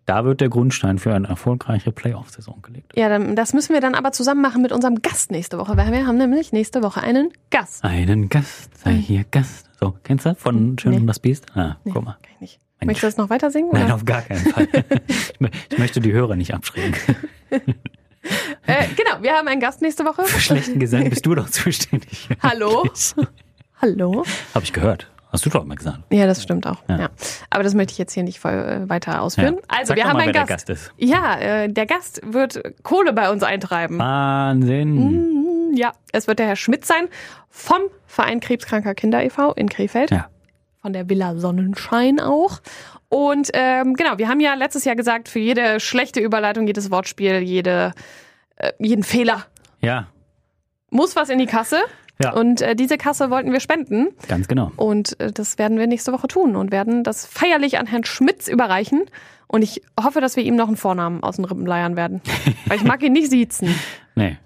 Da 0.05 0.25
wird 0.25 0.41
der 0.41 0.49
Grundstein 0.49 0.99
für 0.99 1.13
eine 1.13 1.27
erfolgreiche 1.29 1.91
Playoff-Saison 1.93 2.61
gelegt. 2.61 2.91
Ja, 2.95 3.07
dann, 3.07 3.35
das 3.37 3.53
müssen 3.53 3.73
wir 3.73 3.79
dann 3.79 3.95
aber 3.95 4.11
zusammen 4.11 4.41
machen 4.41 4.61
mit 4.61 4.71
unserem 4.73 5.01
Gast 5.01 5.31
nächste 5.31 5.57
Woche, 5.57 5.77
weil 5.77 5.91
wir 5.93 6.05
haben 6.05 6.17
nämlich 6.17 6.51
nächste 6.51 6.83
Woche 6.83 7.01
einen 7.01 7.29
Gast. 7.51 7.83
Einen 7.85 8.27
Gast, 8.27 8.77
sei 8.77 8.93
hier 8.93 9.23
Gast. 9.31 9.69
So, 9.79 9.95
kennst 10.03 10.25
du 10.25 10.35
von 10.35 10.77
Schön 10.77 10.91
Nee. 10.91 10.97
und 10.97 11.07
das 11.07 11.19
Biest? 11.19 11.45
Ah, 11.55 11.77
Nee, 11.85 11.91
guck 11.93 12.03
mal. 12.03 12.17
Kann 12.21 12.31
ich 12.35 12.41
nicht. 12.41 12.59
Mensch. 12.81 12.87
Möchtest 12.87 13.03
du 13.03 13.07
das 13.07 13.17
noch 13.17 13.29
weiter 13.29 13.49
singen? 13.49 13.69
Nein, 13.71 13.85
oder? 13.85 13.95
auf 13.95 14.03
gar 14.05 14.21
keinen 14.23 14.39
Fall. 14.45 14.67
ich 15.69 15.77
möchte 15.77 16.01
die 16.01 16.11
Hörer 16.11 16.35
nicht 16.35 16.53
abschrecken. 16.53 16.95
Äh, 18.65 18.85
genau, 18.95 19.21
wir 19.21 19.33
haben 19.33 19.49
einen 19.49 19.59
Gast 19.59 19.81
nächste 19.81 20.05
Woche. 20.05 20.23
Für 20.23 20.39
schlechten 20.39 20.79
Gesang 20.79 21.09
bist 21.09 21.25
du 21.25 21.35
doch 21.35 21.49
zuständig. 21.49 22.29
Hallo? 22.41 22.85
Hallo? 23.81 24.23
Habe 24.55 24.63
ich 24.63 24.71
gehört. 24.71 25.11
Hast 25.33 25.45
du 25.45 25.49
doch 25.49 25.65
mal 25.65 25.75
gesagt. 25.75 25.99
Ja, 26.11 26.27
das 26.27 26.41
stimmt 26.43 26.67
auch. 26.67 26.77
Ja. 26.87 26.99
Ja. 26.99 27.09
Aber 27.49 27.63
das 27.63 27.73
möchte 27.73 27.91
ich 27.91 27.97
jetzt 27.97 28.13
hier 28.13 28.21
nicht 28.23 28.39
voll, 28.39 28.53
äh, 28.53 28.87
weiter 28.89 29.21
ausführen. 29.21 29.55
Ja. 29.55 29.61
Also, 29.67 29.87
Sag 29.89 29.97
wir 29.97 30.03
haben 30.05 30.13
mal, 30.13 30.23
einen 30.23 30.31
Gast. 30.33 30.49
der 30.49 30.55
Gast 30.55 30.69
ist. 30.69 30.91
Ja, 30.97 31.39
äh, 31.39 31.69
der 31.69 31.85
Gast 31.87 32.21
wird 32.23 32.61
Kohle 32.83 33.11
bei 33.13 33.29
uns 33.31 33.41
eintreiben. 33.43 33.97
Wahnsinn. 33.97 34.93
Mm, 35.71 35.75
Ja, 35.75 35.91
es 36.11 36.27
wird 36.27 36.37
der 36.39 36.45
Herr 36.47 36.55
Schmidt 36.55 36.85
sein 36.85 37.07
vom 37.49 37.81
Verein 38.05 38.39
Krebskranker 38.39 38.93
Kinder 38.93 39.23
e.V. 39.23 39.53
in 39.53 39.69
Krefeld. 39.69 40.11
Ja. 40.11 40.27
Von 40.83 40.93
der 40.93 41.09
Villa 41.09 41.35
Sonnenschein 41.35 42.19
auch. 42.19 42.59
Und 43.09 43.49
ähm, 43.53 43.95
genau, 43.95 44.17
wir 44.19 44.27
haben 44.27 44.39
ja 44.39 44.53
letztes 44.53 44.85
Jahr 44.85 44.95
gesagt, 44.95 45.29
für 45.29 45.39
jede 45.39 45.79
schlechte 45.79 46.19
Überleitung, 46.19 46.67
jedes 46.67 46.91
Wortspiel, 46.91 47.39
jede, 47.39 47.93
äh, 48.57 48.71
jeden 48.79 49.03
Fehler 49.03 49.45
Ja, 49.81 50.07
muss 50.91 51.15
was 51.15 51.29
in 51.29 51.39
die 51.39 51.45
Kasse. 51.47 51.77
Ja. 52.21 52.33
Und 52.33 52.61
äh, 52.61 52.75
diese 52.75 52.97
Kasse 52.97 53.29
wollten 53.29 53.51
wir 53.51 53.59
spenden. 53.59 54.09
ganz 54.27 54.47
genau. 54.47 54.71
Und 54.75 55.19
äh, 55.19 55.31
das 55.31 55.57
werden 55.57 55.77
wir 55.79 55.87
nächste 55.87 56.11
Woche 56.13 56.27
tun 56.27 56.55
und 56.55 56.71
werden 56.71 57.03
das 57.03 57.25
feierlich 57.25 57.77
an 57.79 57.85
Herrn 57.87 58.03
Schmitz 58.05 58.47
überreichen. 58.47 59.03
Und 59.47 59.61
ich 59.61 59.81
hoffe, 60.01 60.21
dass 60.21 60.35
wir 60.35 60.43
ihm 60.43 60.55
noch 60.55 60.67
einen 60.67 60.77
Vornamen 60.77 61.21
aus 61.23 61.35
den 61.37 61.45
Rippen 61.45 61.65
leiern 61.65 61.95
werden. 61.95 62.21
Weil 62.67 62.77
ich 62.77 62.83
mag 62.83 63.01
ihn 63.03 63.13
nicht 63.13 63.29
siezen. 63.29 63.69
Nee. 64.15 64.37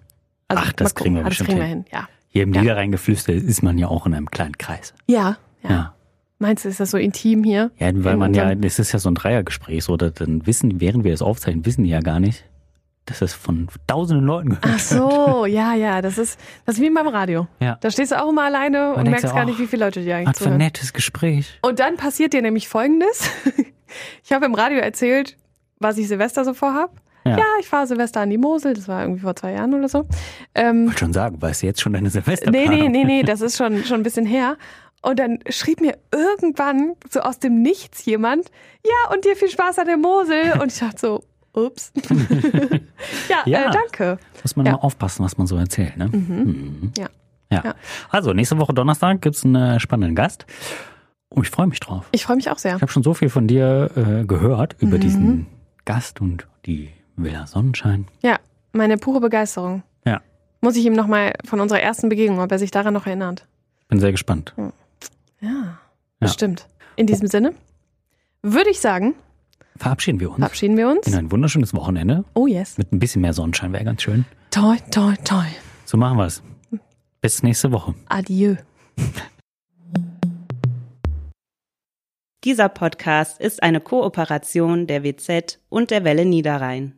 Also, 0.48 0.64
Ach, 0.66 0.72
das 0.74 0.96
kriegen 0.96 1.16
wir 1.16 1.22
Ah, 1.22 1.24
das 1.26 1.30
bestimmt 1.32 1.50
kriegen 1.50 1.60
wir 1.62 1.68
hin. 1.68 1.84
hin. 1.84 1.92
Ja. 1.92 2.08
Hier 2.30 2.44
im 2.44 2.54
Ja. 2.54 2.62
Niederrheingeflüster 2.62 3.34
ist 3.34 3.62
man 3.64 3.78
ja 3.78 3.88
auch 3.88 4.06
in 4.06 4.14
einem 4.14 4.32
kleinen 4.32 4.58
Kreis. 4.58 4.94
Ja, 5.08 5.38
ja. 5.64 5.70
Ja. 5.70 5.94
Meinst 6.40 6.66
du, 6.66 6.70
ist 6.70 6.80
das 6.80 6.92
so 6.92 6.98
intim 6.98 7.44
hier? 7.44 7.72
Ja, 7.80 7.88
weil 8.04 8.14
In 8.14 8.20
man 8.20 8.34
ja, 8.34 8.54
das 8.54 8.78
ist 8.80 8.92
ja 8.92 9.00
so 9.00 9.10
ein 9.10 9.16
Dreiergespräch, 9.16 9.84
so, 9.84 9.98
da- 9.98 10.12
dann 10.12 10.46
wissen, 10.46 10.80
während 10.80 11.04
wir 11.04 11.12
das 11.12 11.22
aufzeichnen, 11.24 11.66
wissen 11.66 11.84
die 11.84 11.90
ja 11.90 12.00
gar 12.00 12.20
nicht, 12.20 12.44
dass 13.08 13.20
das 13.20 13.34
von 13.34 13.68
tausenden 13.88 14.26
Leuten 14.26 14.50
gehört. 14.50 14.66
Ach 14.68 14.80
so, 14.80 15.46
ja, 15.46 15.74
ja, 15.74 16.02
das 16.02 16.18
ist, 16.18 16.40
das 16.66 16.76
ist 16.76 16.82
wie 16.82 16.90
beim 16.90 17.08
Radio. 17.08 17.48
Ja. 17.60 17.78
Da 17.82 17.90
stehst 17.90 18.12
du 18.12 18.22
auch 18.22 18.30
immer 18.30 18.44
alleine 18.44 18.90
und 18.94 19.06
denkst 19.06 19.24
merkst 19.24 19.36
gar 19.36 19.46
nicht, 19.46 19.60
wie 19.60 19.68
viele 19.68 19.86
Leute 19.86 20.02
dir 20.02 20.18
eigentlich 20.18 20.30
Was 20.30 20.44
für 20.44 20.50
ein 20.52 20.58
nettes 20.58 20.94
Gespräch. 20.94 21.60
Und 21.62 21.80
dann 21.80 21.98
passiert 21.98 22.34
dir 22.34 22.42
nämlich 22.42 22.68
Folgendes. 22.68 23.30
Ich 24.24 24.32
habe 24.34 24.46
im 24.46 24.54
Radio 24.54 24.80
erzählt, 24.80 25.38
was 25.80 25.98
ich 25.98 26.08
Silvester 26.08 26.44
so 26.44 26.54
vorhab. 26.54 26.92
Ja. 27.26 27.38
Ja, 27.38 27.46
ich 27.60 27.68
fahre 27.68 27.88
Silvester 27.88 28.22
an 28.22 28.30
die 28.30 28.38
Mosel, 28.38 28.74
das 28.74 28.88
war 28.88 29.02
irgendwie 29.02 29.22
vor 29.22 29.36
zwei 29.36 29.54
Jahren 29.54 29.74
oder 29.74 29.90
so. 29.90 30.06
Ähm, 30.56 30.86
wollte 30.88 31.00
schon 31.00 31.14
sagen, 31.14 31.42
weißt 31.42 31.62
du 31.62 31.68
jetzt 31.68 31.82
schon 31.82 31.94
deine 31.94 32.10
Silvester? 32.10 32.52
nee, 32.52 32.68
nee, 32.68 32.88
nee, 32.88 33.04
nee, 33.04 33.24
das 33.24 33.42
ist 33.48 33.58
schon, 33.58 33.84
schon 33.84 34.00
ein 34.00 34.04
bisschen 34.04 34.26
her. 34.26 34.58
Und 35.02 35.20
dann 35.20 35.40
schrieb 35.50 35.82
mir 35.82 35.98
irgendwann 36.12 36.94
so 37.10 37.20
aus 37.20 37.40
dem 37.40 37.62
Nichts 37.62 38.06
jemand, 38.06 38.50
ja, 38.84 39.14
und 39.14 39.26
dir 39.26 39.36
viel 39.36 39.50
Spaß 39.50 39.80
an 39.80 39.86
der 39.86 39.98
Mosel. 39.98 40.60
Und 40.62 40.72
ich 40.72 40.80
dachte 40.80 41.00
so, 41.00 41.24
ups. 41.58 41.92
ja, 43.30 43.44
Ja. 43.46 43.70
Äh, 43.70 43.72
danke. 43.72 44.18
Muss 44.44 44.56
man 44.56 44.66
Ja. 44.66 44.74
mal 44.74 44.78
aufpassen, 44.80 45.24
was 45.26 45.38
man 45.38 45.48
so 45.48 45.58
erzählt. 45.58 45.98
Ne? 45.98 46.08
Mhm. 46.10 46.92
Ja. 46.98 47.08
ja. 47.52 47.62
Ja. 47.66 47.76
Also, 48.10 48.34
nächste 48.34 48.58
Woche 48.58 48.74
Donnerstag 48.74 49.22
gibt's 49.22 49.44
einen 49.44 49.56
äh, 49.56 49.80
spannenden 49.80 50.16
Gast. 50.16 50.46
Oh, 51.30 51.42
ich 51.42 51.50
freue 51.50 51.68
mich 51.68 51.80
drauf. 51.80 52.08
Ich 52.12 52.24
freue 52.26 52.38
mich 52.38 52.50
auch 52.50 52.58
sehr. 52.58 52.76
Ich 52.78 52.82
habe 52.82 52.92
schon 52.92 53.04
so 53.04 53.14
viel 53.14 53.30
von 53.30 53.48
dir 53.48 53.92
äh, 53.96 54.26
gehört 54.26 54.76
über 54.80 54.98
Mhm. 54.98 55.02
diesen 55.02 55.48
Gast 55.86 56.22
und 56.22 56.48
die 56.66 56.90
Villa 57.16 57.48
Sonnenschein. 57.48 58.08
Ja, 58.22 58.38
meine 58.72 58.98
pure 58.98 59.20
Begeisterung. 59.20 59.84
Ja. 60.06 60.22
Muss 60.62 60.76
ich 60.78 60.86
ihm 60.86 60.94
nochmal 60.94 61.34
von 61.46 61.60
unserer 61.60 61.82
ersten 61.82 62.10
Begegnung, 62.10 62.40
ob 62.40 62.52
er 62.52 62.60
sich 62.60 62.72
daran 62.72 62.94
noch 62.94 63.06
erinnert. 63.08 63.46
Bin 63.90 64.00
sehr 64.00 64.12
gespannt. 64.12 64.54
Ja, 65.40 65.78
bestimmt. 66.20 66.68
In 66.96 67.08
diesem 67.08 67.28
Sinne 67.28 67.54
würde 68.42 68.70
ich 68.70 68.80
sagen, 68.80 69.14
Verabschieden 69.78 70.20
wir 70.20 70.30
uns 70.30 70.38
verabschieden 70.40 70.78
wir 70.78 70.90
uns. 70.90 71.08
in 71.08 71.16
ein 71.16 71.32
wunderschönes 71.32 71.74
Wochenende 71.74 72.24
Oh 72.34 72.48
yes. 72.48 72.78
mit 72.78 72.92
ein 72.92 73.00
bisschen 73.00 73.22
mehr 73.22 73.34
Sonnenschein 73.34 73.72
wäre 73.74 73.84
ganz 73.84 74.02
schön. 74.02 74.26
Toi, 74.52 74.78
toi, 74.92 75.14
toi. 75.24 75.46
So 75.86 75.98
machen 75.98 76.18
wir's. 76.18 76.42
Bis 77.22 77.44
nächste 77.44 77.72
Woche. 77.72 77.94
Adieu. 78.10 78.56
Dieser 82.44 82.70
Podcast 82.70 83.40
ist 83.42 83.62
eine 83.64 83.82
Kooperation 83.82 84.88
der 84.88 85.04
WZ 85.04 85.60
und 85.70 85.92
der 85.92 86.04
Welle 86.04 86.26
Niederrhein. 86.26 86.94